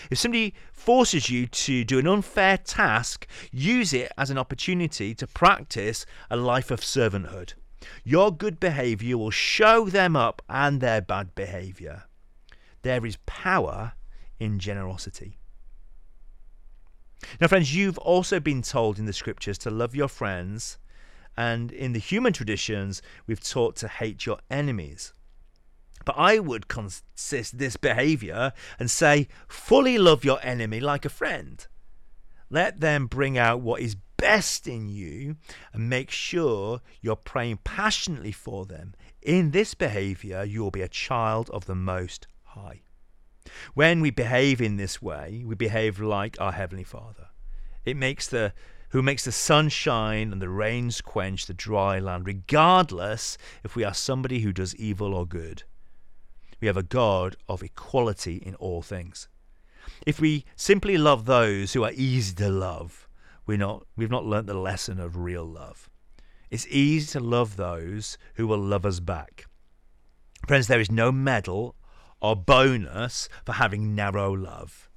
If 0.10 0.18
somebody 0.18 0.54
forces 0.74 1.30
you 1.30 1.48
to 1.48 1.84
do 1.84 2.00
an 2.00 2.08
unfair 2.08 2.58
task, 2.58 3.28
use 3.52 3.94
it 3.94 4.12
as 4.18 4.30
an 4.30 4.38
opportunity 4.38 5.14
to 5.16 5.28
practice 5.28 6.06
a 6.30 6.36
life 6.36 6.72
of 6.72 6.82
servanthood. 6.82 7.54
Your 8.04 8.36
good 8.36 8.60
behavior 8.60 9.18
will 9.18 9.32
show 9.32 9.86
them 9.90 10.16
up 10.16 10.42
and 10.50 10.82
their 10.82 11.02
bad 11.02 11.36
behavior. 11.36 12.06
There 12.82 13.06
is 13.06 13.18
power 13.25 13.94
in 14.40 14.60
generosity. 14.60 15.40
Now, 17.40 17.48
friends, 17.48 17.75
you've 17.75 17.98
also 17.98 18.40
been 18.40 18.62
told 18.62 19.00
in 19.00 19.06
the 19.06 19.14
scriptures 19.14 19.58
to 19.60 19.70
love 19.70 19.96
your 19.96 20.08
friends, 20.08 20.78
and 21.38 21.72
in 21.72 21.94
the 21.94 22.00
human 22.00 22.34
traditions, 22.34 23.01
we've 23.27 23.44
taught 23.44 23.75
to 23.77 23.88
hate 23.88 24.25
your 24.25 24.39
enemies. 24.50 25.13
But 26.06 26.15
I 26.18 26.39
would 26.39 26.68
consist 26.68 27.58
this 27.58 27.77
behavior 27.77 28.54
and 28.80 28.92
say, 28.92 29.27
fully 29.48 29.98
love 29.98 30.24
your 30.24 30.39
enemy 30.44 30.80
like 30.80 31.04
a 31.04 31.10
friend. 31.10 31.65
Let 32.50 32.80
them 32.80 33.08
bring 33.08 33.38
out 33.38 33.62
what 33.62 33.82
is 33.82 33.96
best 34.18 34.68
in 34.68 34.88
you 34.88 35.38
and 35.74 35.89
make 35.89 36.12
sure 36.12 36.82
you're 37.01 37.15
praying 37.15 37.60
passionately 37.63 38.32
for 38.32 38.65
them. 38.65 38.94
In 39.22 39.51
this 39.51 39.74
behavior, 39.74 40.44
you 40.44 40.62
will 40.62 40.72
be 40.72 40.84
a 40.84 40.88
child 40.88 41.50
of 41.50 41.65
the 41.65 41.75
Most 41.75 42.27
High. 42.44 42.82
When 43.74 44.00
we 44.01 44.12
behave 44.12 44.62
in 44.62 44.77
this 44.77 45.01
way, 45.01 45.44
we 45.46 45.56
behave 45.56 46.00
like 46.00 46.39
our 46.39 46.51
Heavenly 46.51 46.84
Father. 46.84 47.30
It 47.84 47.98
makes 47.98 48.27
the 48.27 48.54
who 48.89 49.01
makes 49.01 49.25
the 49.25 49.32
sun 49.32 49.70
shine 49.70 50.32
and 50.32 50.42
the 50.42 50.50
rains 50.50 51.01
quench 51.01 51.46
the 51.46 51.54
dry 51.54 52.00
land, 52.00 52.27
regardless 52.27 53.38
if 53.63 53.75
we 53.75 53.84
are 53.84 53.94
somebody 53.94 54.39
who 54.39 54.54
does 54.54 54.75
evil 54.75 55.13
or 55.13 55.25
good. 55.25 55.63
We 56.62 56.68
have 56.68 56.77
a 56.77 56.84
God 56.84 57.36
of 57.50 57.63
equality 57.63 58.38
in 58.38 58.56
all 58.56 58.82
things. 58.82 59.27
If 60.06 60.20
we 60.20 60.46
simply 60.56 60.98
love 60.98 61.25
those 61.25 61.74
who 61.74 61.84
are 61.84 61.92
easy 61.94 62.34
to 62.36 62.50
love, 62.50 63.08
we're 63.46 63.58
not, 63.58 63.86
we've 63.96 64.10
not 64.10 64.25
learnt 64.25 64.48
the 64.48 64.54
lesson 64.54 65.00
of 65.00 65.18
real 65.18 65.46
love. 65.46 65.89
It's 66.50 66.68
easy 66.68 67.08
to 67.13 67.20
love 67.20 67.58
those 67.58 68.18
who 68.36 68.48
will 68.48 68.60
love 68.60 68.86
us 68.86 69.00
back. 69.00 69.46
Friends, 70.48 70.68
there 70.68 70.80
is 70.80 70.92
no 70.92 71.12
medal 71.12 71.75
or 72.22 72.36
bonus 72.36 73.30
for 73.46 73.54
having 73.54 73.96
narrow 73.96 74.32
love. 74.32 74.89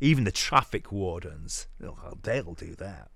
Even 0.00 0.24
the 0.24 0.32
traffic 0.32 0.92
wardens, 0.92 1.68
they'll 2.22 2.54
do 2.54 2.74
that. 2.76 3.10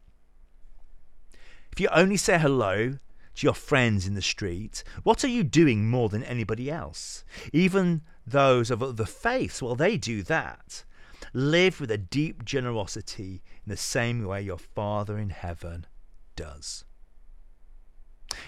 If 1.72 1.80
you 1.80 1.88
only 1.92 2.16
say 2.16 2.38
hello 2.38 2.98
to 3.34 3.46
your 3.46 3.54
friends 3.54 4.06
in 4.06 4.14
the 4.14 4.22
street, 4.22 4.82
what 5.02 5.24
are 5.24 5.28
you 5.28 5.42
doing 5.44 5.88
more 5.88 6.08
than 6.08 6.22
anybody 6.24 6.70
else? 6.70 7.24
Even 7.52 8.02
those 8.26 8.70
of 8.70 8.82
other 8.82 9.04
faiths, 9.04 9.62
well, 9.62 9.76
they 9.76 9.96
do 9.96 10.22
that. 10.24 10.84
Live 11.32 11.80
with 11.80 11.90
a 11.90 11.98
deep 11.98 12.44
generosity 12.44 13.42
in 13.64 13.70
the 13.70 13.76
same 13.76 14.24
way 14.24 14.42
your 14.42 14.58
Father 14.58 15.16
in 15.18 15.30
heaven 15.30 15.86
does. 16.34 16.84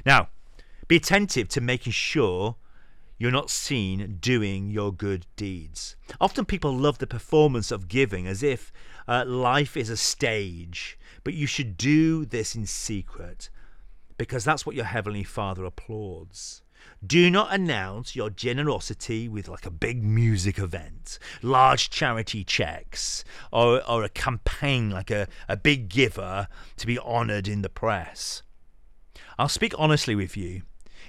Now, 0.04 0.28
be 0.88 0.96
attentive 0.96 1.48
to 1.50 1.60
making 1.60 1.92
sure 1.92 2.56
you're 3.18 3.30
not 3.30 3.50
seen 3.50 4.18
doing 4.20 4.70
your 4.70 4.92
good 4.92 5.26
deeds. 5.36 5.96
Often 6.20 6.46
people 6.46 6.76
love 6.76 6.98
the 6.98 7.06
performance 7.06 7.70
of 7.70 7.88
giving 7.88 8.26
as 8.26 8.42
if 8.42 8.72
uh, 9.06 9.24
life 9.26 9.76
is 9.76 9.90
a 9.90 9.96
stage, 9.96 10.98
but 11.24 11.34
you 11.34 11.46
should 11.46 11.76
do 11.76 12.24
this 12.24 12.54
in 12.54 12.66
secret 12.66 13.50
because 14.16 14.44
that's 14.44 14.64
what 14.64 14.76
your 14.76 14.84
Heavenly 14.84 15.24
Father 15.24 15.64
applauds. 15.64 16.62
Do 17.04 17.30
not 17.30 17.52
announce 17.52 18.14
your 18.14 18.30
generosity 18.30 19.28
with 19.28 19.48
like 19.48 19.66
a 19.66 19.70
big 19.70 20.02
music 20.02 20.58
event, 20.58 21.18
large 21.42 21.90
charity 21.90 22.44
checks, 22.44 23.24
or, 23.52 23.88
or 23.88 24.04
a 24.04 24.08
campaign 24.08 24.90
like 24.90 25.10
a, 25.10 25.26
a 25.48 25.56
big 25.56 25.88
giver 25.88 26.48
to 26.76 26.86
be 26.86 26.98
honoured 26.98 27.48
in 27.48 27.62
the 27.62 27.68
press. 27.68 28.42
I'll 29.38 29.48
speak 29.48 29.74
honestly 29.78 30.14
with 30.14 30.36
you. 30.36 30.62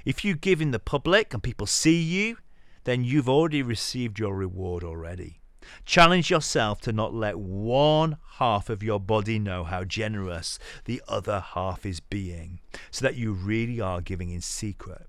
If 0.05 0.25
you 0.25 0.35
give 0.35 0.61
in 0.61 0.71
the 0.71 0.79
public 0.79 1.33
and 1.33 1.43
people 1.43 1.67
see 1.67 2.01
you, 2.01 2.37
then 2.83 3.03
you've 3.03 3.29
already 3.29 3.61
received 3.61 4.19
your 4.19 4.35
reward 4.35 4.83
already. 4.83 5.42
Challenge 5.85 6.29
yourself 6.29 6.81
to 6.81 6.91
not 6.91 7.13
let 7.13 7.37
one 7.37 8.17
half 8.37 8.69
of 8.69 8.83
your 8.83 8.99
body 8.99 9.39
know 9.39 9.63
how 9.63 9.83
generous 9.83 10.59
the 10.85 11.01
other 11.07 11.39
half 11.39 11.85
is 11.85 11.99
being, 11.99 12.59
so 12.91 13.03
that 13.05 13.15
you 13.15 13.33
really 13.33 13.79
are 13.79 14.01
giving 14.01 14.29
in 14.29 14.41
secret. 14.41 15.07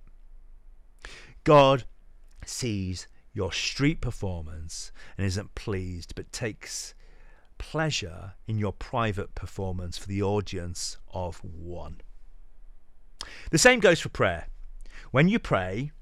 God 1.44 1.84
sees 2.46 3.06
your 3.32 3.52
street 3.52 4.00
performance 4.00 4.92
and 5.18 5.26
isn't 5.26 5.54
pleased, 5.54 6.14
but 6.14 6.32
takes 6.32 6.94
pleasure 7.58 8.34
in 8.46 8.58
your 8.58 8.72
private 8.72 9.34
performance 9.34 9.98
for 9.98 10.06
the 10.06 10.22
audience 10.22 10.98
of 11.12 11.38
one. 11.44 12.00
The 13.50 13.58
same 13.58 13.80
goes 13.80 14.00
for 14.00 14.08
prayer. 14.08 14.48
When 15.10 15.28
you 15.28 15.38
pray, 15.38 15.92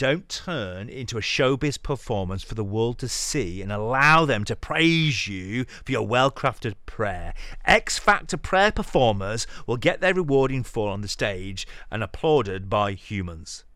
don't 0.00 0.30
turn 0.30 0.88
into 0.88 1.18
a 1.18 1.20
showbiz 1.20 1.76
performance 1.82 2.42
for 2.42 2.54
the 2.54 2.64
world 2.64 2.98
to 2.98 3.06
see 3.06 3.60
and 3.60 3.70
allow 3.70 4.24
them 4.24 4.44
to 4.44 4.56
praise 4.56 5.28
you 5.28 5.66
for 5.84 5.92
your 5.92 6.06
well 6.06 6.30
crafted 6.30 6.72
prayer. 6.86 7.34
X 7.66 7.98
Factor 7.98 8.38
prayer 8.38 8.72
performers 8.72 9.46
will 9.66 9.76
get 9.76 10.00
their 10.00 10.14
reward 10.14 10.50
in 10.50 10.62
full 10.62 10.88
on 10.88 11.02
the 11.02 11.06
stage 11.06 11.66
and 11.90 12.02
applauded 12.02 12.70
by 12.70 12.92
humans. 12.92 13.66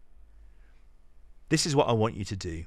This 1.51 1.67
is 1.67 1.77
what 1.77 1.91
I 1.91 1.93
want 1.93 2.17
you 2.17 2.25
to 2.25 2.37
do 2.37 2.65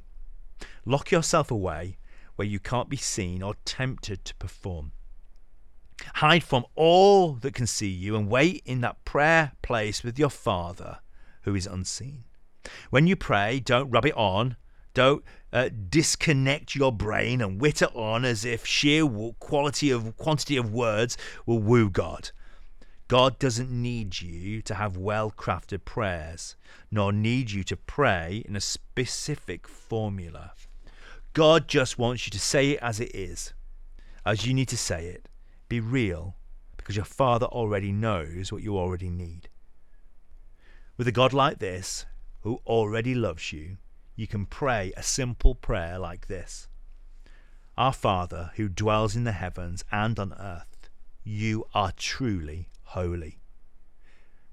lock 0.85 1.09
yourself 1.09 1.49
away 1.49 1.97
where 2.35 2.47
you 2.47 2.59
can't 2.59 2.89
be 2.89 2.95
seen 2.95 3.41
or 3.41 3.55
tempted 3.65 4.23
to 4.25 4.35
perform. 4.35 4.91
Hide 6.13 6.43
from 6.43 6.63
all 6.75 7.33
that 7.33 7.55
can 7.55 7.65
see 7.65 7.89
you 7.89 8.15
and 8.15 8.29
wait 8.29 8.61
in 8.67 8.81
that 8.81 9.03
prayer 9.03 9.53
place 9.63 10.03
with 10.03 10.19
your 10.19 10.29
Father 10.29 10.99
who 11.41 11.55
is 11.55 11.65
unseen. 11.65 12.26
When 12.89 13.07
you 13.07 13.15
pray, 13.15 13.59
don't 13.59 13.89
rub 13.89 14.05
it 14.05 14.15
on. 14.15 14.57
Don't 14.93 15.23
uh, 15.53 15.69
disconnect 15.89 16.75
your 16.75 16.91
brain 16.91 17.41
and 17.41 17.61
witter 17.61 17.87
on 17.93 18.25
as 18.25 18.43
if 18.43 18.65
sheer 18.65 19.07
quality 19.39 19.91
of 19.91 20.17
quantity 20.17 20.57
of 20.57 20.73
words 20.73 21.17
will 21.45 21.59
woo 21.59 21.89
God. 21.89 22.31
God 23.07 23.39
doesn't 23.39 23.71
need 23.71 24.21
you 24.21 24.61
to 24.63 24.73
have 24.75 24.97
well 24.97 25.31
crafted 25.31 25.85
prayers, 25.85 26.57
nor 26.91 27.13
need 27.13 27.51
you 27.51 27.63
to 27.63 27.77
pray 27.77 28.43
in 28.45 28.55
a 28.55 28.61
specific 28.61 29.67
formula. 29.67 30.51
God 31.33 31.67
just 31.67 31.97
wants 31.97 32.27
you 32.27 32.31
to 32.31 32.39
say 32.39 32.71
it 32.71 32.79
as 32.81 32.99
it 32.99 33.15
is, 33.15 33.53
as 34.25 34.45
you 34.45 34.53
need 34.53 34.67
to 34.69 34.77
say 34.77 35.05
it. 35.05 35.29
Be 35.69 35.79
real, 35.79 36.35
because 36.75 36.95
your 36.95 37.05
Father 37.05 37.45
already 37.45 37.93
knows 37.93 38.51
what 38.51 38.63
you 38.63 38.77
already 38.77 39.09
need. 39.09 39.47
With 40.97 41.07
a 41.07 41.13
God 41.13 41.31
like 41.31 41.59
this, 41.59 42.05
who 42.41 42.61
already 42.65 43.13
loves 43.15 43.51
you, 43.51 43.77
you 44.15 44.27
can 44.27 44.45
pray 44.45 44.93
a 44.95 45.03
simple 45.03 45.55
prayer 45.55 45.99
like 45.99 46.27
this 46.27 46.67
Our 47.77 47.93
Father, 47.93 48.51
who 48.55 48.69
dwells 48.69 49.15
in 49.15 49.23
the 49.23 49.31
heavens 49.31 49.83
and 49.91 50.17
on 50.19 50.33
earth, 50.33 50.89
you 51.23 51.65
are 51.73 51.91
truly 51.95 52.69
holy. 52.83 53.39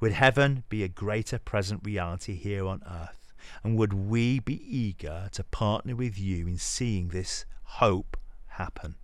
Would 0.01 0.13
heaven 0.13 0.65
be 0.69 0.83
a 0.83 0.89
greater 0.89 1.39
present 1.39 1.81
reality 1.85 2.35
here 2.35 2.67
on 2.67 2.83
earth? 2.87 3.33
And 3.63 3.79
would 3.79 3.93
we 3.93 4.39
be 4.41 4.61
eager 4.65 5.29
to 5.33 5.45
partner 5.45 5.95
with 5.95 6.19
you 6.19 6.47
in 6.47 6.59
seeing 6.59 7.09
this 7.09 7.45
hope 7.63 8.17
happen? 8.49 8.97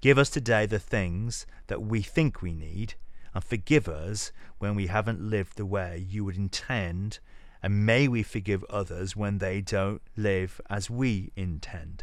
Give 0.00 0.18
us 0.18 0.30
today 0.30 0.66
the 0.66 0.78
things 0.78 1.46
that 1.66 1.82
we 1.82 2.02
think 2.02 2.40
we 2.40 2.52
need, 2.52 2.94
and 3.38 3.44
forgive 3.44 3.88
us 3.88 4.32
when 4.58 4.74
we 4.74 4.88
haven't 4.88 5.20
lived 5.20 5.56
the 5.56 5.64
way 5.64 6.04
you 6.08 6.24
would 6.24 6.36
intend, 6.36 7.20
and 7.62 7.86
may 7.86 8.08
we 8.08 8.24
forgive 8.24 8.64
others 8.64 9.14
when 9.14 9.38
they 9.38 9.60
don't 9.60 10.02
live 10.16 10.60
as 10.68 10.90
we 10.90 11.30
intend. 11.36 12.02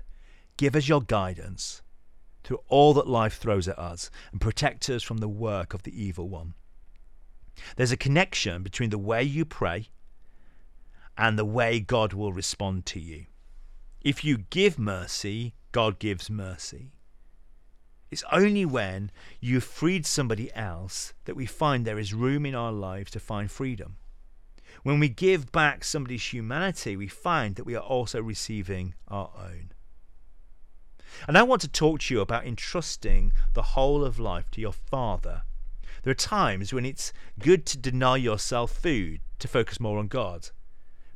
Give 0.56 0.78
us 0.78 0.88
your 0.88 1.02
guidance 1.02 1.82
through 2.46 2.62
all 2.70 2.94
that 2.94 3.10
life 3.10 3.38
throws 3.38 3.68
at 3.68 3.78
us 3.78 4.10
and 4.32 4.40
protect 4.40 4.90
us 4.90 5.04
from 5.04 5.18
the 5.18 5.28
work 5.28 5.74
of 5.74 5.84
the 5.84 6.02
evil 6.02 6.30
one. 6.30 6.54
There's 7.76 7.92
a 7.92 7.98
connection 7.98 8.64
between 8.64 8.90
the 8.90 8.98
way 8.98 9.22
you 9.22 9.44
pray 9.44 9.90
and 11.18 11.38
the 11.38 11.44
way 11.44 11.82
God 11.82 12.14
will 12.14 12.32
respond 12.32 12.86
to 12.86 13.00
you. 13.02 13.26
If 14.00 14.24
you 14.24 14.38
give 14.38 14.80
mercy, 14.80 15.54
God 15.74 16.00
gives 16.00 16.30
mercy. 16.30 16.94
It's 18.12 18.24
only 18.32 18.66
when 18.66 19.12
you've 19.40 19.64
freed 19.64 20.06
somebody 20.06 20.54
else 20.56 21.14
that 21.26 21.36
we 21.36 21.46
find 21.46 21.86
there 21.86 22.00
is 22.00 22.14
room 22.14 22.46
in 22.46 22.56
our 22.56 22.72
lives 22.72 23.12
to 23.12 23.20
find 23.20 23.50
freedom. 23.50 23.98
When 24.84 25.00
we 25.00 25.10
give 25.10 25.52
back 25.52 25.84
somebody's 25.84 26.32
humanity, 26.32 26.96
we 26.96 27.08
find 27.08 27.56
that 27.56 27.66
we 27.66 27.76
are 27.76 27.84
also 27.84 28.22
receiving 28.22 28.94
our 29.08 29.32
own. 29.38 29.72
And 31.28 31.38
I 31.38 31.44
want 31.44 31.62
to 31.62 31.68
talk 31.68 32.02
to 32.02 32.14
you 32.14 32.22
about 32.22 32.46
entrusting 32.46 33.32
the 33.54 33.64
whole 33.74 34.04
of 34.04 34.20
life 34.20 34.52
to 34.52 34.62
your 34.62 34.74
Father. 34.74 35.44
There 36.04 36.12
are 36.12 36.16
times 36.16 36.74
when 36.74 36.86
it's 36.86 37.14
good 37.40 37.66
to 37.68 37.78
deny 37.78 38.18
yourself 38.18 38.72
food 38.72 39.22
to 39.40 39.48
focus 39.48 39.80
more 39.80 39.98
on 39.98 40.08
God. 40.08 40.50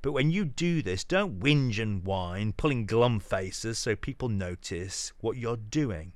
But 0.02 0.13
when 0.13 0.32
you 0.32 0.45
do 0.45 0.82
this, 0.82 1.04
don't 1.04 1.39
whinge 1.39 1.78
and 1.80 2.04
whine, 2.04 2.54
pulling 2.54 2.86
glum 2.86 3.19
faces 3.19 3.78
so 3.78 3.95
people 3.95 4.30
notice 4.30 5.12
what 5.19 5.38
you're 5.38 5.58
doing. 5.58 6.13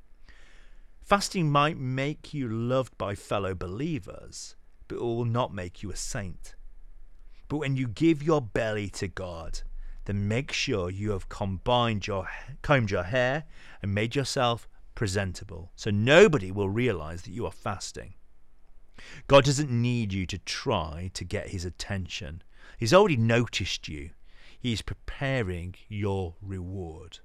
Fasting 1.03 1.51
might 1.51 1.77
make 1.77 2.33
you 2.33 2.47
loved 2.47 2.97
by 2.97 3.13
fellow 3.13 3.53
believers, 3.53 4.55
but 4.87 4.95
it 4.95 5.01
will 5.01 5.25
not 5.25 5.53
make 5.53 5.83
you 5.83 5.91
a 5.91 5.97
saint. 5.97 6.55
But 7.49 7.57
when 7.57 7.75
you 7.75 7.89
give 7.89 8.23
your 8.23 8.41
belly 8.41 8.87
to 8.91 9.09
God, 9.09 9.59
then 10.05 10.29
make 10.29 10.53
sure 10.53 10.89
you 10.89 11.11
have 11.11 11.27
combined 11.27 12.07
your 12.07 12.29
combed 12.61 12.89
your 12.89 13.03
hair 13.03 13.43
and 13.81 13.93
made 13.93 14.15
yourself 14.15 14.67
presentable 14.95 15.71
so 15.75 15.89
nobody 15.91 16.51
will 16.51 16.69
realize 16.69 17.23
that 17.23 17.31
you 17.31 17.45
are 17.45 17.51
fasting. 17.51 18.13
God 19.27 19.43
doesn't 19.43 19.69
need 19.69 20.13
you 20.13 20.25
to 20.25 20.37
try 20.37 21.11
to 21.13 21.25
get 21.25 21.49
his 21.49 21.65
attention. 21.65 22.43
He's 22.77 22.93
already 22.93 23.17
noticed 23.17 23.89
you. 23.89 24.11
He's 24.57 24.81
preparing 24.81 25.75
your 25.89 26.35
reward. 26.41 27.19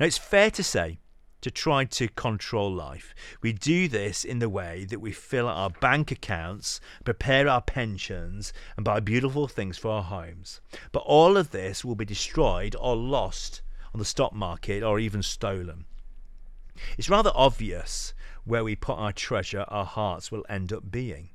Now, 0.00 0.06
it's 0.06 0.18
fair 0.18 0.50
to 0.52 0.62
say 0.62 0.98
to 1.42 1.50
try 1.50 1.84
to 1.84 2.08
control 2.08 2.72
life. 2.72 3.14
We 3.42 3.52
do 3.52 3.88
this 3.88 4.24
in 4.24 4.38
the 4.38 4.48
way 4.48 4.84
that 4.86 5.00
we 5.00 5.12
fill 5.12 5.48
our 5.48 5.70
bank 5.70 6.10
accounts, 6.10 6.80
prepare 7.04 7.48
our 7.48 7.60
pensions, 7.60 8.52
and 8.76 8.84
buy 8.84 9.00
beautiful 9.00 9.48
things 9.48 9.76
for 9.76 9.90
our 9.90 10.04
homes. 10.04 10.60
But 10.92 11.02
all 11.04 11.36
of 11.36 11.50
this 11.50 11.84
will 11.84 11.96
be 11.96 12.04
destroyed 12.04 12.74
or 12.80 12.96
lost 12.96 13.60
on 13.92 13.98
the 13.98 14.04
stock 14.04 14.32
market 14.32 14.82
or 14.82 14.98
even 14.98 15.22
stolen. 15.22 15.84
It's 16.96 17.10
rather 17.10 17.32
obvious 17.34 18.14
where 18.44 18.64
we 18.64 18.74
put 18.74 18.98
our 18.98 19.12
treasure, 19.12 19.64
our 19.68 19.84
hearts 19.84 20.32
will 20.32 20.46
end 20.48 20.72
up 20.72 20.90
being. 20.90 21.30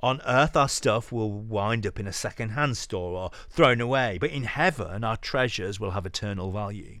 On 0.00 0.20
earth, 0.24 0.56
our 0.56 0.68
stuff 0.68 1.10
will 1.10 1.32
wind 1.32 1.86
up 1.86 1.98
in 1.98 2.06
a 2.06 2.12
second 2.12 2.50
hand 2.50 2.76
store 2.76 3.18
or 3.18 3.30
thrown 3.50 3.80
away, 3.80 4.16
but 4.20 4.30
in 4.30 4.44
heaven, 4.44 5.02
our 5.02 5.16
treasures 5.16 5.80
will 5.80 5.90
have 5.90 6.06
eternal 6.06 6.52
value. 6.52 7.00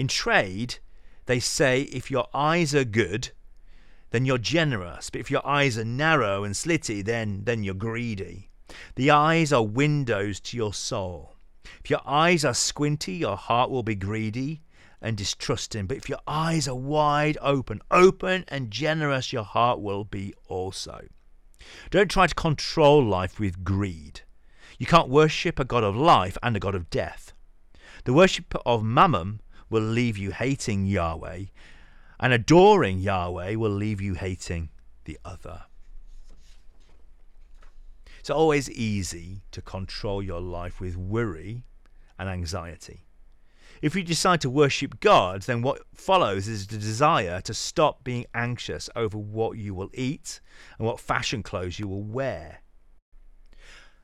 In 0.00 0.08
trade, 0.08 0.76
they 1.26 1.40
say 1.40 1.82
if 1.82 2.10
your 2.10 2.26
eyes 2.32 2.74
are 2.74 2.86
good, 2.86 3.32
then 4.12 4.24
you're 4.24 4.38
generous. 4.38 5.10
But 5.10 5.20
if 5.20 5.30
your 5.30 5.46
eyes 5.46 5.76
are 5.76 5.84
narrow 5.84 6.42
and 6.42 6.54
slitty, 6.54 7.04
then, 7.04 7.42
then 7.44 7.62
you're 7.62 7.74
greedy. 7.74 8.48
The 8.94 9.10
eyes 9.10 9.52
are 9.52 9.62
windows 9.62 10.40
to 10.40 10.56
your 10.56 10.72
soul. 10.72 11.36
If 11.84 11.90
your 11.90 12.00
eyes 12.06 12.46
are 12.46 12.54
squinty, 12.54 13.12
your 13.12 13.36
heart 13.36 13.68
will 13.68 13.82
be 13.82 13.94
greedy 13.94 14.62
and 15.02 15.18
distrusting. 15.18 15.86
But 15.86 15.98
if 15.98 16.08
your 16.08 16.20
eyes 16.26 16.66
are 16.66 16.74
wide 16.74 17.36
open, 17.42 17.82
open 17.90 18.46
and 18.48 18.70
generous, 18.70 19.34
your 19.34 19.44
heart 19.44 19.80
will 19.82 20.04
be 20.04 20.32
also. 20.48 21.08
Don't 21.90 22.10
try 22.10 22.26
to 22.26 22.34
control 22.34 23.04
life 23.04 23.38
with 23.38 23.64
greed. 23.64 24.22
You 24.78 24.86
can't 24.86 25.10
worship 25.10 25.58
a 25.58 25.66
God 25.66 25.84
of 25.84 25.94
life 25.94 26.38
and 26.42 26.56
a 26.56 26.60
God 26.60 26.74
of 26.74 26.88
death. 26.88 27.34
The 28.04 28.14
worship 28.14 28.54
of 28.64 28.82
Mammon 28.82 29.42
will 29.70 29.82
leave 29.82 30.18
you 30.18 30.32
hating 30.32 30.86
Yahweh, 30.86 31.44
and 32.18 32.32
adoring 32.32 32.98
Yahweh 32.98 33.54
will 33.54 33.70
leave 33.70 34.00
you 34.00 34.14
hating 34.14 34.68
the 35.04 35.18
other. 35.24 35.62
It's 38.18 38.28
always 38.28 38.68
easy 38.70 39.40
to 39.52 39.62
control 39.62 40.22
your 40.22 40.42
life 40.42 40.78
with 40.80 40.96
worry 40.96 41.64
and 42.18 42.28
anxiety. 42.28 43.06
If 43.80 43.96
you 43.96 44.02
decide 44.02 44.42
to 44.42 44.50
worship 44.50 45.00
God, 45.00 45.42
then 45.42 45.62
what 45.62 45.80
follows 45.94 46.46
is 46.46 46.66
the 46.66 46.76
desire 46.76 47.40
to 47.40 47.54
stop 47.54 48.04
being 48.04 48.26
anxious 48.34 48.90
over 48.94 49.16
what 49.16 49.56
you 49.56 49.72
will 49.74 49.88
eat 49.94 50.40
and 50.78 50.86
what 50.86 51.00
fashion 51.00 51.42
clothes 51.42 51.78
you 51.78 51.88
will 51.88 52.02
wear. 52.02 52.60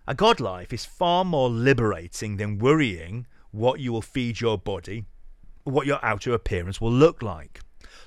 A 0.09 0.14
God 0.14 0.40
life 0.40 0.72
is 0.72 0.87
far 0.87 1.24
more 1.26 1.50
liberating 1.50 2.38
than 2.38 2.59
worrying 2.59 3.26
what 3.50 3.81
you 3.81 3.92
will 3.92 4.00
feed 4.00 4.40
your 4.40 4.57
body, 4.57 5.05
what 5.66 5.87
your 5.87 6.05
outer 6.05 6.33
appearance 6.33 6.81
will 6.81 6.92
look 6.92 7.22
like. 7.22 7.61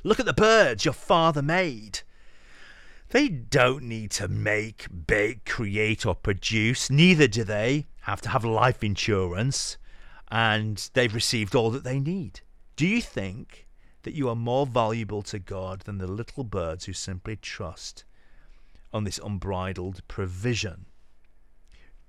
Look 0.03 0.19
at 0.19 0.25
the 0.25 0.33
birds 0.33 0.85
your 0.85 0.93
father 0.93 1.41
made. 1.41 2.01
They 3.09 3.27
don't 3.27 3.83
need 3.83 4.11
to 4.11 4.27
make, 4.27 4.87
bake, 5.07 5.45
create, 5.45 6.05
or 6.05 6.15
produce. 6.15 6.89
Neither 6.89 7.27
do 7.27 7.43
they 7.43 7.87
have 8.01 8.21
to 8.21 8.29
have 8.29 8.45
life 8.45 8.83
insurance, 8.83 9.77
and 10.31 10.89
they've 10.93 11.13
received 11.13 11.55
all 11.55 11.71
that 11.71 11.83
they 11.83 11.99
need. 11.99 12.41
Do 12.75 12.87
you 12.87 13.01
think 13.01 13.67
that 14.03 14.13
you 14.13 14.29
are 14.29 14.35
more 14.35 14.65
valuable 14.65 15.23
to 15.23 15.39
God 15.39 15.81
than 15.81 15.97
the 15.97 16.07
little 16.07 16.43
birds 16.43 16.85
who 16.85 16.93
simply 16.93 17.35
trust 17.35 18.05
on 18.93 19.03
this 19.03 19.19
unbridled 19.23 20.07
provision? 20.07 20.85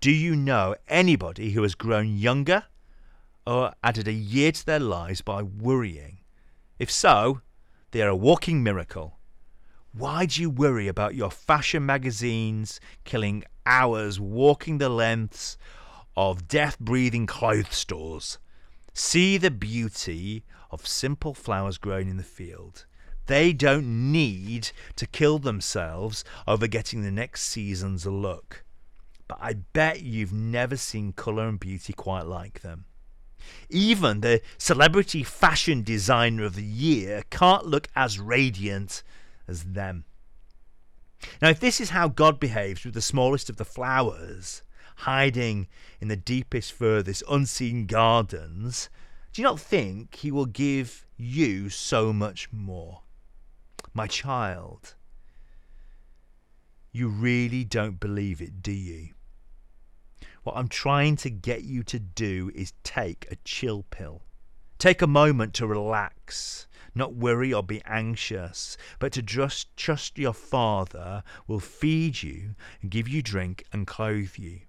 Do 0.00 0.10
you 0.10 0.36
know 0.36 0.76
anybody 0.86 1.50
who 1.50 1.62
has 1.62 1.74
grown 1.74 2.16
younger 2.16 2.64
or 3.46 3.72
added 3.83 4.09
a 4.09 4.12
year 4.12 4.53
to 4.53 4.66
their 4.66 4.81
lives 4.81 5.20
by 5.20 5.42
worrying? 5.42 6.18
If 6.79 6.90
so, 6.90 7.40
they 7.90 8.03
are 8.03 8.09
a 8.09 8.16
walking 8.16 8.62
miracle. 8.62 9.18
Why 9.92 10.26
do 10.26 10.40
you 10.40 10.50
worry 10.50 10.87
about 10.87 11.16
your 11.16 11.31
fashion 11.31 11.85
magazines 11.85 12.81
killing 13.05 13.44
hours 13.66 14.20
walking 14.20 14.79
the 14.79 14.88
lengths 14.88 15.59
of 16.16 16.46
death 16.46 16.79
breathing 16.79 17.26
clothes 17.26 17.74
stores? 17.74 18.38
See 18.94 19.37
the 19.37 19.50
beauty 19.50 20.44
of 20.70 20.87
simple 20.87 21.35
flowers 21.35 21.79
grown 21.79 22.09
in 22.09 22.16
the 22.16 22.22
field. 22.22 22.87
They 23.26 23.53
don't 23.53 24.12
need 24.12 24.70
to 24.96 25.07
kill 25.07 25.38
themselves 25.38 26.24
over 26.46 26.66
getting 26.66 27.03
the 27.03 27.11
next 27.11 27.42
season's 27.42 28.07
look. 28.07 28.64
But 29.29 29.38
I 29.40 29.55
bet 29.55 30.03
you've 30.03 30.33
never 30.33 30.76
seen 30.76 31.12
colour 31.12 31.48
and 31.48 31.59
beauty 31.59 31.92
quite 31.92 32.26
like 32.26 32.61
them. 32.61 32.87
Even 33.68 34.20
the 34.20 34.40
celebrity 34.59 35.22
fashion 35.22 35.83
designer 35.83 36.44
of 36.44 36.55
the 36.55 36.64
year 36.64 37.24
can't 37.31 37.66
look 37.66 37.88
as 37.94 38.18
radiant 38.18 39.03
as 39.46 39.64
them. 39.64 40.05
Now, 41.42 41.48
if 41.50 41.61
this 41.61 41.81
is 41.81 41.90
how 41.90 42.09
God 42.09 42.40
behaves 42.40 42.85
with 42.85 42.94
the 42.94 43.03
smallest 43.03 43.50
of 43.50 43.57
the 43.57 43.64
flowers, 43.64 44.62
hiding 44.96 45.66
in 46.00 46.09
the 46.09 46.16
deepest, 46.16 46.72
furthest, 46.72 47.22
unseen 47.29 47.87
gardens, 47.87 48.88
do 49.33 49.42
you 49.42 49.48
not 49.48 49.61
think 49.61 50.14
He 50.16 50.31
will 50.31 50.46
give 50.46 51.07
you 51.16 51.68
so 51.68 52.12
much 52.12 52.53
more? 52.53 53.03
My 53.92 54.07
child, 54.07 54.94
you 56.92 57.09
really 57.09 57.64
don't 57.64 58.00
believe 58.00 58.40
it, 58.40 58.62
do 58.62 58.72
you? 58.72 59.11
What 60.42 60.57
I'm 60.57 60.68
trying 60.68 61.16
to 61.16 61.31
get 61.31 61.64
you 61.64 61.83
to 61.85 61.98
do 61.98 62.50
is 62.55 62.72
take 62.83 63.26
a 63.31 63.37
chill 63.44 63.85
pill. 63.90 64.22
Take 64.79 65.03
a 65.03 65.07
moment 65.07 65.53
to 65.55 65.66
relax, 65.66 66.66
not 66.94 67.14
worry 67.14 67.53
or 67.53 67.62
be 67.62 67.83
anxious, 67.85 68.79
but 68.98 69.12
to 69.12 69.22
just 69.22 69.76
trust 69.76 70.18
your 70.18 70.33
Father 70.33 71.22
will 71.46 71.61
feed 71.61 72.22
you 72.22 72.55
and 72.81 72.90
give 72.90 73.07
you 73.07 73.20
drink 73.20 73.64
and 73.72 73.87
clothe 73.87 74.37
you. 74.37 74.61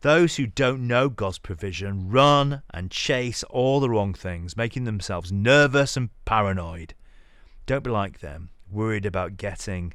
Those 0.00 0.36
who 0.36 0.46
don't 0.46 0.86
know 0.86 1.08
God's 1.08 1.38
provision 1.38 2.08
run 2.08 2.62
and 2.72 2.90
chase 2.90 3.42
all 3.44 3.80
the 3.80 3.90
wrong 3.90 4.14
things, 4.14 4.56
making 4.56 4.84
themselves 4.84 5.30
nervous 5.30 5.96
and 5.96 6.08
paranoid. 6.24 6.94
Don't 7.66 7.84
be 7.84 7.90
like 7.90 8.20
them, 8.20 8.50
worried 8.70 9.04
about 9.04 9.36
getting, 9.36 9.92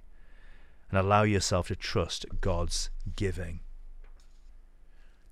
and 0.89 0.99
allow 0.99 1.23
yourself 1.23 1.69
to 1.69 1.75
trust 1.75 2.25
God's 2.41 2.91
giving. 3.15 3.61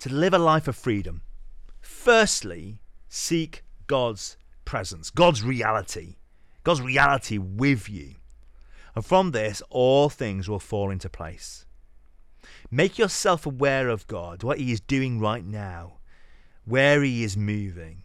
To 0.02 0.10
live 0.12 0.34
a 0.34 0.40
life 0.40 0.68
of 0.68 0.76
freedom, 0.76 1.22
firstly, 1.80 2.80
seek 3.08 3.64
God's 3.86 4.36
presence, 4.66 5.12
God's 5.12 5.44
reality, 5.44 6.16
God's 6.64 6.82
reality 6.82 7.38
with 7.38 7.88
you. 7.88 8.16
And 8.96 9.06
from 9.06 9.30
this, 9.30 9.62
all 9.70 10.10
things 10.10 10.50
will 10.50 10.58
fall 10.60 10.90
into 10.90 11.08
place. 11.08 11.68
Make 12.72 12.98
yourself 12.98 13.46
aware 13.46 13.90
of 13.90 14.08
God, 14.08 14.42
what 14.42 14.58
He 14.58 14.72
is 14.72 14.82
doing 14.82 15.20
right 15.20 15.46
now, 15.46 16.00
where 16.66 17.04
He 17.04 17.24
is 17.24 17.38
moving. 17.38 18.02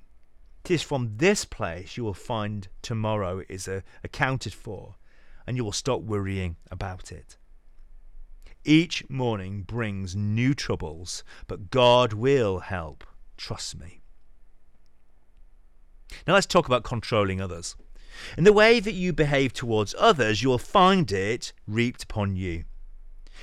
It 0.67 0.73
is 0.73 0.83
from 0.83 1.17
this 1.17 1.47
place 1.47 1.97
you 1.97 2.05
will 2.05 2.13
find 2.13 2.69
tomorrow 2.83 3.43
is 3.49 3.69
uh, 3.69 3.81
accounted 4.05 4.53
for, 4.53 4.97
and 5.47 5.57
you 5.57 5.65
will 5.65 5.73
stop 5.73 6.03
worrying 6.03 6.57
about 6.71 7.11
it. 7.11 7.39
Each 8.69 9.09
morning 9.09 9.63
brings 9.63 10.17
new 10.17 10.53
troubles, 10.53 11.23
but 11.47 11.71
God 11.71 12.13
will 12.13 12.59
help. 12.59 13.05
Trust 13.37 13.79
me. 13.79 14.01
Now 16.27 16.35
let's 16.35 16.47
talk 16.47 16.67
about 16.67 16.83
controlling 16.83 17.41
others. 17.41 17.77
In 18.37 18.43
the 18.43 18.53
way 18.53 18.81
that 18.81 18.95
you 18.95 19.13
behave 19.13 19.53
towards 19.53 19.95
others, 19.97 20.43
you 20.43 20.49
will 20.49 20.59
find 20.59 21.13
it 21.13 21.53
reaped 21.69 22.03
upon 22.03 22.35
you. 22.35 22.65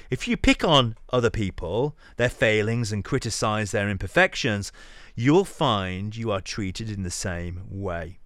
If 0.09 0.27
you 0.27 0.35
pick 0.35 0.61
on 0.61 0.95
other 1.09 1.29
people, 1.29 1.97
their 2.17 2.27
failings, 2.27 2.91
and 2.91 3.01
criticize 3.01 3.71
their 3.71 3.87
imperfections, 3.87 4.73
you'll 5.15 5.45
find 5.45 6.17
you 6.17 6.31
are 6.31 6.41
treated 6.41 6.89
in 6.89 7.03
the 7.03 7.09
same 7.09 7.61
way. 7.69 8.19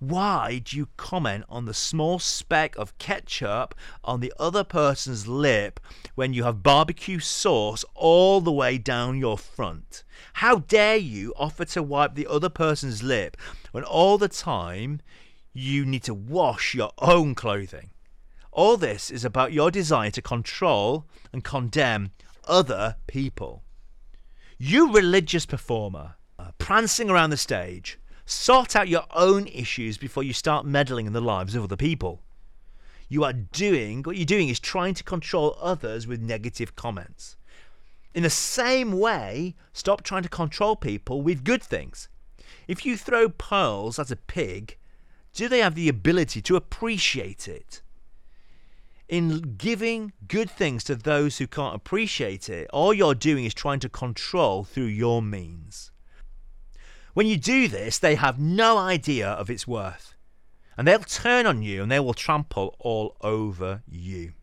Why 0.00 0.60
do 0.64 0.76
you 0.76 0.88
comment 0.96 1.44
on 1.48 1.64
the 1.64 1.74
small 1.74 2.20
speck 2.20 2.76
of 2.76 2.96
ketchup 2.98 3.74
on 4.04 4.20
the 4.20 4.32
other 4.38 4.62
person's 4.62 5.26
lip 5.26 5.80
when 6.14 6.32
you 6.32 6.44
have 6.44 6.62
barbecue 6.62 7.18
sauce 7.18 7.84
all 7.96 8.40
the 8.40 8.52
way 8.52 8.78
down 8.78 9.18
your 9.18 9.36
front? 9.36 10.04
How 10.34 10.60
dare 10.60 10.96
you 10.96 11.34
offer 11.36 11.64
to 11.64 11.82
wipe 11.82 12.14
the 12.14 12.28
other 12.28 12.48
person's 12.48 13.02
lip 13.02 13.36
when 13.72 13.82
all 13.82 14.18
the 14.18 14.28
time 14.28 15.00
you 15.52 15.84
need 15.84 16.04
to 16.04 16.14
wash 16.14 16.76
your 16.76 16.92
own 16.98 17.34
clothing? 17.34 17.90
All 18.52 18.76
this 18.76 19.10
is 19.10 19.24
about 19.24 19.52
your 19.52 19.72
desire 19.72 20.12
to 20.12 20.22
control 20.22 21.06
and 21.32 21.42
condemn 21.42 22.12
other 22.46 22.96
people. 23.08 23.64
You 24.58 24.92
religious 24.92 25.44
performer, 25.44 26.14
prancing 26.58 27.10
around 27.10 27.30
the 27.30 27.36
stage, 27.36 27.98
sort 28.28 28.76
out 28.76 28.88
your 28.88 29.04
own 29.12 29.46
issues 29.46 29.96
before 29.96 30.22
you 30.22 30.32
start 30.32 30.66
meddling 30.66 31.06
in 31.06 31.12
the 31.12 31.20
lives 31.20 31.54
of 31.54 31.64
other 31.64 31.76
people. 31.76 32.20
You 33.08 33.24
are 33.24 33.32
doing, 33.32 34.02
what 34.02 34.16
you're 34.16 34.26
doing 34.26 34.50
is 34.50 34.60
trying 34.60 34.94
to 34.94 35.04
control 35.04 35.56
others 35.60 36.06
with 36.06 36.20
negative 36.20 36.76
comments. 36.76 37.36
In 38.14 38.22
the 38.22 38.30
same 38.30 38.92
way, 38.92 39.54
stop 39.72 40.02
trying 40.02 40.24
to 40.24 40.28
control 40.28 40.76
people 40.76 41.22
with 41.22 41.42
good 41.44 41.62
things. 41.62 42.08
If 42.66 42.84
you 42.84 42.96
throw 42.96 43.30
pearls 43.30 43.98
at 43.98 44.10
a 44.10 44.16
pig, 44.16 44.76
do 45.32 45.48
they 45.48 45.60
have 45.60 45.74
the 45.74 45.88
ability 45.88 46.42
to 46.42 46.56
appreciate 46.56 47.48
it? 47.48 47.80
in 49.08 49.56
giving 49.56 50.12
good 50.26 50.50
things 50.50 50.84
to 50.84 50.94
those 50.94 51.38
who 51.38 51.46
can't 51.46 51.74
appreciate 51.74 52.48
it, 52.48 52.68
all 52.72 52.92
you're 52.92 53.14
doing 53.14 53.46
is 53.46 53.54
trying 53.54 53.80
to 53.80 53.88
control 53.88 54.64
through 54.64 54.84
your 54.84 55.22
means. 55.22 55.90
When 57.18 57.26
you 57.26 57.36
do 57.36 57.66
this, 57.66 57.98
they 57.98 58.14
have 58.14 58.38
no 58.38 58.78
idea 58.78 59.28
of 59.28 59.50
its 59.50 59.66
worth. 59.66 60.14
And 60.76 60.86
they'll 60.86 61.00
turn 61.00 61.46
on 61.46 61.62
you 61.62 61.82
and 61.82 61.90
they 61.90 61.98
will 61.98 62.14
trample 62.14 62.76
all 62.78 63.16
over 63.22 63.82
you. 63.88 64.34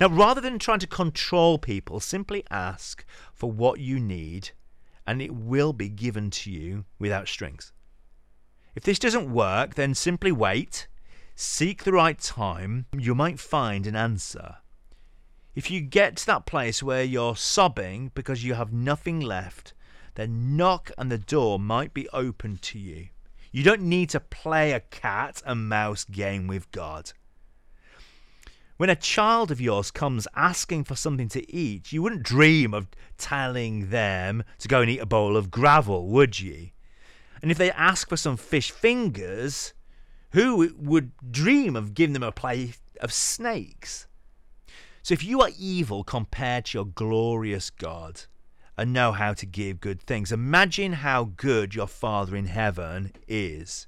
Now, 0.00 0.08
rather 0.08 0.40
than 0.40 0.58
trying 0.58 0.80
to 0.80 0.88
control 0.88 1.56
people, 1.56 2.00
simply 2.00 2.42
ask 2.50 3.04
for 3.32 3.48
what 3.48 3.78
you 3.78 4.00
need 4.00 4.50
and 5.06 5.22
it 5.22 5.32
will 5.32 5.72
be 5.72 5.88
given 5.88 6.30
to 6.30 6.50
you 6.50 6.84
without 6.98 7.28
strings. 7.28 7.72
If 8.74 8.82
this 8.82 8.98
doesn't 8.98 9.32
work, 9.32 9.76
then 9.76 9.94
simply 9.94 10.32
wait 10.32 10.88
Seek 11.36 11.84
the 11.84 11.92
right 11.92 12.18
time, 12.18 12.86
you 12.98 13.14
might 13.14 13.38
find 13.38 13.86
an 13.86 13.94
answer. 13.94 14.56
If 15.54 15.70
you 15.70 15.80
get 15.80 16.16
to 16.16 16.26
that 16.26 16.44
place 16.44 16.82
where 16.82 17.04
you're 17.04 17.36
sobbing 17.36 18.10
because 18.16 18.42
you 18.42 18.54
have 18.54 18.72
nothing 18.72 19.20
left, 19.20 19.74
then 20.14 20.56
knock 20.56 20.90
and 20.98 21.10
the 21.10 21.18
door 21.18 21.58
might 21.58 21.94
be 21.94 22.08
open 22.10 22.58
to 22.58 22.78
you. 22.78 23.08
You 23.50 23.62
don't 23.62 23.82
need 23.82 24.10
to 24.10 24.20
play 24.20 24.72
a 24.72 24.80
cat 24.80 25.42
and 25.44 25.68
mouse 25.68 26.04
game 26.04 26.46
with 26.46 26.70
God. 26.72 27.12
When 28.78 28.90
a 28.90 28.96
child 28.96 29.50
of 29.50 29.60
yours 29.60 29.90
comes 29.90 30.26
asking 30.34 30.84
for 30.84 30.96
something 30.96 31.28
to 31.28 31.54
eat, 31.54 31.92
you 31.92 32.02
wouldn't 32.02 32.22
dream 32.22 32.74
of 32.74 32.88
telling 33.16 33.90
them 33.90 34.42
to 34.58 34.68
go 34.68 34.80
and 34.80 34.90
eat 34.90 34.98
a 34.98 35.06
bowl 35.06 35.36
of 35.36 35.50
gravel, 35.50 36.08
would 36.08 36.40
you? 36.40 36.70
And 37.42 37.50
if 37.50 37.58
they 37.58 37.70
ask 37.72 38.08
for 38.08 38.16
some 38.16 38.36
fish 38.36 38.70
fingers, 38.70 39.74
who 40.30 40.74
would 40.78 41.12
dream 41.30 41.76
of 41.76 41.94
giving 41.94 42.14
them 42.14 42.22
a 42.22 42.32
plate 42.32 42.78
of 43.00 43.12
snakes? 43.12 44.06
So 45.02 45.12
if 45.12 45.22
you 45.22 45.40
are 45.42 45.50
evil 45.58 46.02
compared 46.04 46.66
to 46.66 46.78
your 46.78 46.86
glorious 46.86 47.70
God 47.70 48.22
and 48.76 48.92
know 48.92 49.12
how 49.12 49.34
to 49.34 49.46
give 49.46 49.80
good 49.80 50.00
things, 50.00 50.32
imagine 50.32 50.94
how 50.94 51.24
good 51.36 51.74
your 51.74 51.86
Father 51.86 52.36
in 52.36 52.46
heaven 52.46 53.12
is. 53.28 53.86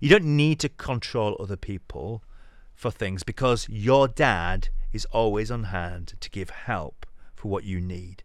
You 0.00 0.08
don't 0.08 0.36
need 0.36 0.58
to 0.60 0.68
control 0.68 1.36
other 1.38 1.56
people 1.56 2.22
for 2.74 2.90
things 2.90 3.22
because 3.22 3.68
your 3.68 4.08
dad 4.08 4.68
is 4.92 5.04
always 5.06 5.50
on 5.50 5.64
hand 5.64 6.14
to 6.20 6.30
give 6.30 6.50
help 6.50 7.06
for 7.34 7.48
what 7.48 7.64
you 7.64 7.80
need. 7.80 8.22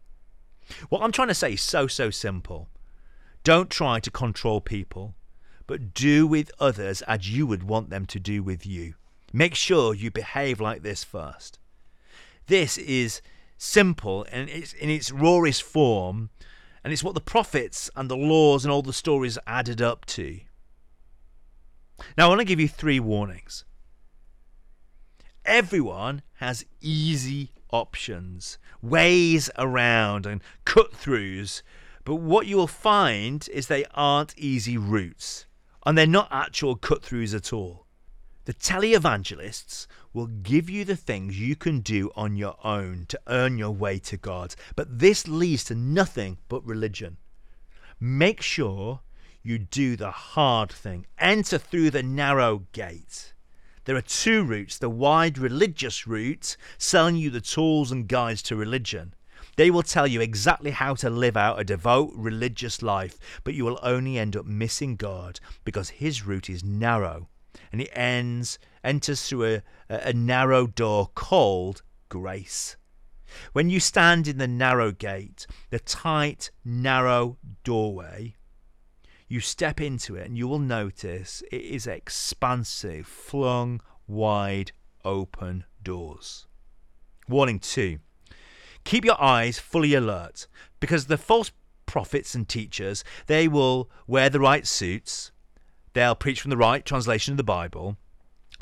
What 0.89 1.01
I'm 1.01 1.11
trying 1.11 1.27
to 1.27 1.33
say 1.33 1.53
is 1.53 1.61
so, 1.61 1.87
so 1.87 2.09
simple. 2.09 2.69
Don't 3.43 3.69
try 3.69 3.99
to 3.99 4.11
control 4.11 4.61
people, 4.61 5.15
but 5.67 5.93
do 5.93 6.27
with 6.27 6.51
others 6.59 7.01
as 7.03 7.29
you 7.29 7.45
would 7.45 7.63
want 7.63 7.89
them 7.89 8.05
to 8.07 8.19
do 8.19 8.43
with 8.43 8.65
you. 8.65 8.95
Make 9.33 9.55
sure 9.55 9.93
you 9.93 10.11
behave 10.11 10.59
like 10.59 10.83
this 10.83 11.03
first. 11.03 11.59
This 12.47 12.77
is 12.77 13.21
simple 13.61 14.25
and 14.31 14.49
it's 14.49 14.73
in 14.73 14.89
its 14.89 15.11
rawest 15.11 15.61
form, 15.61 16.29
and 16.83 16.91
it's 16.91 17.03
what 17.03 17.13
the 17.13 17.21
prophets 17.21 17.89
and 17.95 18.09
the 18.09 18.17
laws 18.17 18.65
and 18.65 18.71
all 18.71 18.81
the 18.81 18.91
stories 18.91 19.37
added 19.45 19.81
up 19.81 20.05
to. 20.05 20.39
Now, 22.17 22.25
I 22.25 22.29
want 22.29 22.39
to 22.39 22.45
give 22.45 22.59
you 22.59 22.67
three 22.67 22.99
warnings. 22.99 23.63
Everyone 25.45 26.23
has 26.35 26.65
easy 26.81 27.51
options, 27.71 28.57
ways 28.81 29.49
around, 29.57 30.25
and 30.25 30.41
cut 30.65 30.93
throughs, 30.93 31.61
but 32.03 32.15
what 32.15 32.47
you 32.47 32.57
will 32.57 32.67
find 32.67 33.47
is 33.49 33.67
they 33.67 33.85
aren't 33.93 34.37
easy 34.37 34.77
routes, 34.77 35.45
and 35.85 35.95
they're 35.95 36.07
not 36.07 36.27
actual 36.31 36.75
cut 36.75 37.03
throughs 37.03 37.35
at 37.35 37.53
all. 37.53 37.85
The 38.45 38.53
televangelists 38.55 39.85
will 40.13 40.27
give 40.27 40.69
you 40.69 40.83
the 40.83 40.95
things 40.95 41.39
you 41.39 41.55
can 41.55 41.79
do 41.79 42.11
on 42.15 42.35
your 42.35 42.55
own 42.63 43.05
to 43.07 43.19
earn 43.27 43.57
your 43.57 43.71
way 43.71 43.97
to 43.99 44.17
God, 44.17 44.55
but 44.75 44.99
this 44.99 45.27
leads 45.27 45.63
to 45.65 45.75
nothing 45.75 46.37
but 46.49 46.65
religion. 46.65 47.17
Make 47.99 48.41
sure 48.41 49.01
you 49.43 49.57
do 49.57 49.95
the 49.95 50.11
hard 50.11 50.71
thing. 50.71 51.05
Enter 51.17 51.57
through 51.57 51.91
the 51.91 52.03
narrow 52.03 52.63
gate. 52.71 53.33
There 53.85 53.95
are 53.95 54.01
two 54.01 54.43
routes 54.43 54.77
the 54.77 54.89
wide 54.89 55.37
religious 55.37 56.05
route, 56.05 56.55
selling 56.77 57.15
you 57.15 57.29
the 57.29 57.41
tools 57.41 57.91
and 57.91 58.07
guides 58.07 58.41
to 58.43 58.55
religion. 58.55 59.15
They 59.55 59.71
will 59.71 59.83
tell 59.83 60.07
you 60.07 60.21
exactly 60.21 60.71
how 60.71 60.95
to 60.95 61.09
live 61.09 61.35
out 61.35 61.59
a 61.59 61.63
devout 61.63 62.11
religious 62.15 62.81
life, 62.81 63.17
but 63.43 63.53
you 63.53 63.65
will 63.65 63.79
only 63.81 64.17
end 64.17 64.35
up 64.35 64.45
missing 64.45 64.95
God 64.95 65.39
because 65.65 65.89
his 65.89 66.25
route 66.25 66.49
is 66.49 66.63
narrow 66.63 67.27
and 67.71 67.81
it 67.81 67.89
ends 67.93 68.59
enters 68.83 69.27
through 69.27 69.45
a, 69.45 69.61
a 69.89 70.13
narrow 70.13 70.67
door 70.67 71.09
called 71.13 71.83
grace. 72.09 72.77
When 73.53 73.69
you 73.69 73.79
stand 73.79 74.27
in 74.27 74.37
the 74.37 74.47
narrow 74.47 74.91
gate, 74.91 75.47
the 75.69 75.79
tight, 75.79 76.51
narrow 76.65 77.37
doorway, 77.63 78.35
you 79.27 79.39
step 79.39 79.79
into 79.79 80.15
it 80.15 80.27
and 80.27 80.37
you 80.37 80.47
will 80.47 80.59
notice 80.59 81.41
it 81.51 81.61
is 81.61 81.87
expansive, 81.87 83.07
flung 83.07 83.81
wide 84.07 84.73
open 85.05 85.63
doors. 85.81 86.47
Warning 87.27 87.59
two 87.59 87.99
keep 88.83 89.05
your 89.05 89.21
eyes 89.21 89.59
fully 89.59 89.93
alert 89.93 90.47
because 90.79 91.05
the 91.05 91.17
false 91.17 91.51
prophets 91.85 92.35
and 92.35 92.47
teachers 92.47 93.03
they 93.27 93.47
will 93.47 93.89
wear 94.07 94.29
the 94.29 94.39
right 94.39 94.65
suits 94.65 95.31
they'll 95.93 96.15
preach 96.15 96.41
from 96.41 96.49
the 96.49 96.57
right 96.57 96.85
translation 96.85 97.33
of 97.33 97.37
the 97.37 97.43
bible 97.43 97.97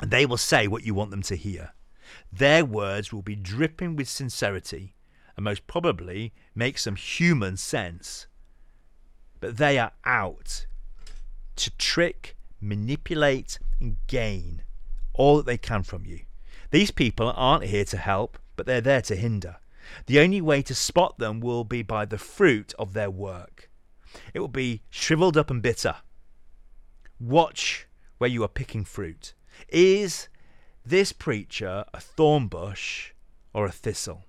and 0.00 0.10
they 0.10 0.26
will 0.26 0.36
say 0.36 0.66
what 0.66 0.84
you 0.84 0.94
want 0.94 1.10
them 1.10 1.22
to 1.22 1.36
hear 1.36 1.72
their 2.32 2.64
words 2.64 3.12
will 3.12 3.22
be 3.22 3.36
dripping 3.36 3.94
with 3.96 4.08
sincerity 4.08 4.94
and 5.36 5.44
most 5.44 5.66
probably 5.66 6.32
make 6.54 6.78
some 6.78 6.96
human 6.96 7.56
sense 7.56 8.26
but 9.40 9.56
they 9.56 9.78
are 9.78 9.92
out 10.04 10.66
to 11.56 11.70
trick, 11.76 12.36
manipulate, 12.60 13.58
and 13.80 13.96
gain 14.06 14.62
all 15.14 15.38
that 15.38 15.46
they 15.46 15.58
can 15.58 15.82
from 15.82 16.06
you. 16.06 16.20
These 16.70 16.90
people 16.90 17.32
aren't 17.34 17.64
here 17.64 17.84
to 17.86 17.96
help, 17.96 18.38
but 18.56 18.66
they're 18.66 18.80
there 18.80 19.02
to 19.02 19.16
hinder. 19.16 19.56
The 20.06 20.20
only 20.20 20.40
way 20.40 20.62
to 20.62 20.74
spot 20.74 21.18
them 21.18 21.40
will 21.40 21.64
be 21.64 21.82
by 21.82 22.04
the 22.04 22.18
fruit 22.18 22.72
of 22.78 22.92
their 22.92 23.10
work. 23.10 23.68
It 24.34 24.40
will 24.40 24.48
be 24.48 24.82
shriveled 24.90 25.36
up 25.36 25.50
and 25.50 25.62
bitter. 25.62 25.96
Watch 27.18 27.86
where 28.18 28.30
you 28.30 28.44
are 28.44 28.48
picking 28.48 28.84
fruit. 28.84 29.34
Is 29.68 30.28
this 30.84 31.12
preacher 31.12 31.84
a 31.92 32.00
thorn 32.00 32.48
bush 32.48 33.12
or 33.52 33.66
a 33.66 33.72
thistle? 33.72 34.24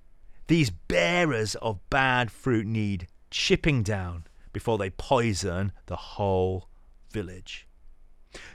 These 0.48 0.70
bearers 0.70 1.56
of 1.56 1.80
bad 1.90 2.32
fruit 2.32 2.66
need 2.66 3.08
chipping 3.30 3.84
down 3.84 4.26
before 4.54 4.78
they 4.78 4.90
poison 4.90 5.72
the 5.86 5.96
whole 5.96 6.68
village. 7.12 7.68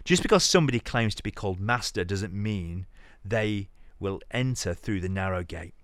Just 0.05 0.23
because 0.23 0.45
somebody 0.45 0.81
claims 0.81 1.15
to 1.15 1.23
be 1.23 1.31
called 1.31 1.61
master 1.61 2.05
doesn't 2.05 2.33
mean 2.33 2.87
they 3.25 3.69
will 3.99 4.21
enter 4.31 4.75
through 4.75 5.01
the 5.01 5.09
narrow 5.09 5.43
gate, 5.43 5.75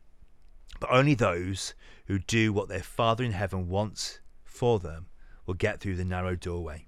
but 0.81 0.91
only 0.91 1.15
those 1.15 1.75
who 2.07 2.19
do 2.19 2.53
what 2.53 2.69
their 2.69 2.83
Father 2.83 3.25
in 3.25 3.33
heaven 3.33 3.69
wants 3.69 4.21
for 4.45 4.79
them 4.79 5.07
will 5.47 5.55
get 5.55 5.81
through 5.81 5.97
the 5.97 6.05
narrow 6.05 6.37
doorway. 6.37 6.87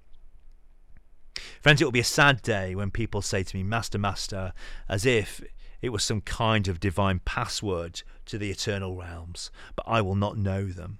Friends, 1.61 1.81
it 1.81 1.85
will 1.85 1.91
be 1.91 1.99
a 1.99 2.03
sad 2.03 2.41
day 2.41 2.75
when 2.75 2.91
people 2.91 3.21
say 3.21 3.43
to 3.43 3.57
me, 3.57 3.63
Master, 3.63 3.97
Master, 3.97 4.53
as 4.87 5.05
if 5.05 5.41
it 5.81 5.89
was 5.89 6.03
some 6.03 6.21
kind 6.21 6.67
of 6.67 6.79
divine 6.79 7.19
password 7.25 8.03
to 8.25 8.37
the 8.37 8.49
eternal 8.49 8.95
realms, 8.95 9.51
but 9.75 9.85
I 9.87 10.01
will 10.01 10.15
not 10.15 10.37
know 10.37 10.65
them. 10.65 10.99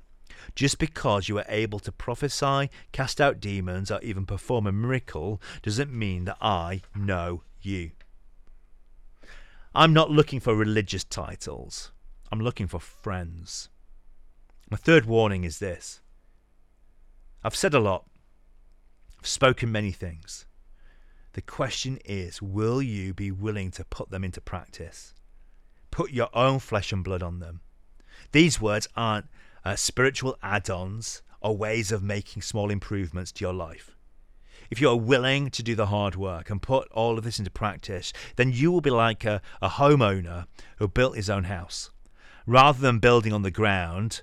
Just 0.54 0.78
because 0.78 1.28
you 1.28 1.38
are 1.38 1.46
able 1.48 1.80
to 1.80 1.92
prophesy, 1.92 2.70
cast 2.92 3.20
out 3.20 3.40
demons, 3.40 3.90
or 3.90 4.00
even 4.02 4.26
perform 4.26 4.68
a 4.68 4.72
miracle 4.72 5.42
doesn't 5.64 5.92
mean 5.92 6.26
that 6.26 6.38
I 6.42 6.82
know 6.96 7.42
you. 7.62 7.92
I'm 9.74 9.94
not 9.94 10.12
looking 10.12 10.40
for 10.40 10.56
religious 10.56 11.04
titles. 11.04 11.92
I'm 12.32 12.40
looking 12.40 12.68
for 12.68 12.80
friends. 12.80 13.70
My 14.70 14.78
third 14.78 15.06
warning 15.06 15.44
is 15.44 15.60
this 15.60 16.02
I've 17.44 17.56
said 17.56 17.74
a 17.74 17.80
lot, 17.80 18.06
spoken 19.28 19.72
many 19.72 19.92
things. 19.92 20.46
The 21.34 21.42
question 21.42 22.00
is 22.06 22.42
will 22.42 22.82
you 22.82 23.14
be 23.14 23.32
willing 23.32 23.72
to 23.72 23.84
put 23.84 24.10
them 24.10 24.24
into 24.24 24.40
practice? 24.40 25.14
Put 25.92 26.12
your 26.12 26.30
own 26.34 26.60
flesh 26.60 26.92
and 26.92 27.04
blood 27.04 27.24
on 27.24 27.40
them. 27.40 27.62
These 28.32 28.62
words 28.62 28.88
aren't 28.96 29.28
uh, 29.64 29.76
spiritual 29.76 30.38
add 30.42 30.70
ons 30.70 31.22
or 31.42 31.58
ways 31.58 31.92
of 31.92 32.04
making 32.04 32.42
small 32.42 32.70
improvements 32.70 33.32
to 33.34 33.44
your 33.44 33.54
life. 33.54 33.96
If 34.70 34.82
you 34.82 34.90
are 34.90 34.96
willing 34.96 35.50
to 35.52 35.64
do 35.64 35.76
the 35.76 35.88
hard 35.88 36.16
work 36.16 36.50
and 36.50 36.62
put 36.62 36.88
all 36.92 37.18
of 37.18 37.24
this 37.24 37.38
into 37.38 37.52
practice, 37.52 38.14
then 38.36 38.52
you 38.52 38.72
will 38.72 38.82
be 38.82 38.90
like 38.90 39.26
a, 39.26 39.42
a 39.62 39.70
homeowner 39.70 40.46
who 40.78 40.88
built 40.88 41.16
his 41.16 41.30
own 41.30 41.44
house. 41.46 41.92
Rather 42.48 42.80
than 42.80 43.00
building 43.00 43.34
on 43.34 43.42
the 43.42 43.52
ground, 43.52 44.22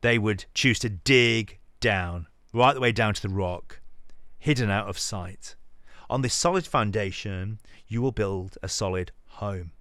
they 0.00 0.18
would 0.18 0.44
choose 0.54 0.78
to 0.80 0.88
dig 0.88 1.58
down, 1.80 2.26
right 2.52 2.74
the 2.74 2.80
way 2.80 2.92
down 2.92 3.14
to 3.14 3.22
the 3.22 3.28
rock, 3.28 3.80
hidden 4.38 4.70
out 4.70 4.88
of 4.88 4.98
sight. 4.98 5.56
On 6.10 6.22
this 6.22 6.34
solid 6.34 6.66
foundation, 6.66 7.58
you 7.86 8.00
will 8.00 8.12
build 8.12 8.56
a 8.62 8.68
solid 8.68 9.12
home. 9.26 9.72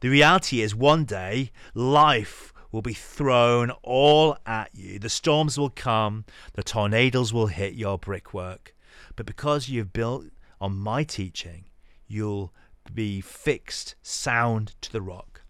The 0.00 0.08
reality 0.08 0.60
is, 0.60 0.74
one 0.74 1.04
day, 1.04 1.50
life 1.74 2.52
will 2.72 2.82
be 2.82 2.94
thrown 2.94 3.70
all 3.82 4.36
at 4.44 4.70
you. 4.74 4.98
The 4.98 5.08
storms 5.08 5.58
will 5.58 5.70
come, 5.70 6.24
the 6.54 6.62
tornadoes 6.62 7.32
will 7.32 7.46
hit 7.46 7.74
your 7.74 7.98
brickwork. 7.98 8.74
But 9.14 9.26
because 9.26 9.68
you've 9.68 9.92
built 9.92 10.26
on 10.60 10.76
my 10.76 11.04
teaching, 11.04 11.66
you'll 12.06 12.52
be 12.92 13.20
fixed 13.20 13.94
sound 14.02 14.74
to 14.80 14.92
the 14.92 15.02
rock. 15.02 15.42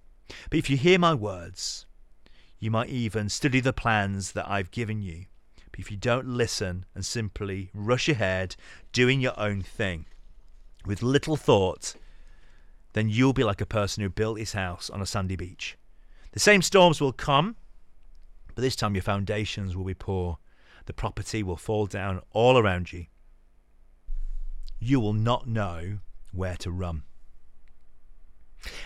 But 0.51 0.59
if 0.59 0.71
you 0.71 0.77
hear 0.77 0.99
my 0.99 1.15
words, 1.15 1.87
you 2.59 2.71
might 2.71 2.89
even 2.89 3.29
study 3.29 3.61
the 3.61 3.73
plans 3.73 4.33
that 4.33 4.49
I've 4.49 4.71
given 4.71 5.03
you. 5.03 5.27
If 5.77 5.91
you 5.91 5.97
don't 5.97 6.27
listen 6.27 6.87
and 6.95 7.05
simply 7.05 7.71
rush 7.75 8.09
ahead, 8.09 8.57
doing 8.93 9.21
your 9.21 9.39
own 9.39 9.62
thing, 9.62 10.07
with 10.85 11.03
little 11.03 11.37
thought, 11.37 11.95
then 12.95 13.09
you'll 13.11 13.33
be 13.33 13.45
like 13.45 13.61
a 13.61 13.67
person 13.67 14.03
who 14.03 14.09
built 14.09 14.39
his 14.39 14.53
house 14.53 14.89
on 14.89 15.03
a 15.03 15.07
sandy 15.07 15.37
beach. 15.37 15.77
The 16.33 16.41
same 16.41 16.62
storms 16.62 17.01
will 17.01 17.12
come, 17.12 17.57
but 18.55 18.62
this 18.62 18.77
time 18.77 18.95
your 18.95 19.03
foundations 19.03 19.77
will 19.77 19.85
be 19.85 19.95
poor. 19.95 20.39
The 20.87 20.95
property 20.95 21.43
will 21.43 21.57
fall 21.57 21.87
down 21.87 22.23
all 22.31 22.57
around 22.57 22.93
you. 22.93 23.07
You 24.79 25.01
will 25.01 25.12
not 25.12 25.47
know 25.47 25.99
where 26.33 26.57
to 26.57 26.71
run. 26.71 27.03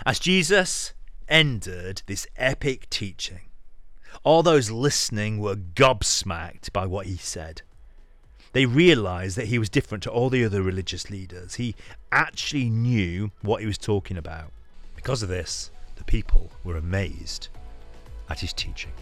As 0.05 0.19
Jesus 0.19 0.93
ended 1.29 2.03
this 2.07 2.27
epic 2.37 2.91
teaching, 2.91 3.50
all 4.25 4.43
those 4.43 4.71
listening 4.71 5.39
were 5.39 5.57
gobsmacked 5.57 6.73
by 6.73 6.87
what 6.87 7.07
he 7.07 7.17
said. 7.17 7.63
They 8.53 8.67
realized 8.67 9.37
that 9.37 9.47
he 9.47 9.59
was 9.59 9.69
different 9.69 10.03
to 10.05 10.11
all 10.11 10.29
the 10.29 10.45
other 10.45 10.63
religious 10.63 11.09
leaders. 11.09 11.55
He 11.55 11.77
actually 12.11 12.69
knew 12.69 13.31
what 13.43 13.61
he 13.61 13.67
was 13.67 13.79
talking 13.79 14.17
about. 14.17 14.53
Because 14.97 15.23
of 15.23 15.29
this, 15.29 15.71
the 15.97 16.05
people 16.05 16.51
were 16.65 16.77
amazed 16.77 17.49
at 18.29 18.41
his 18.41 18.53
teaching. 18.53 18.93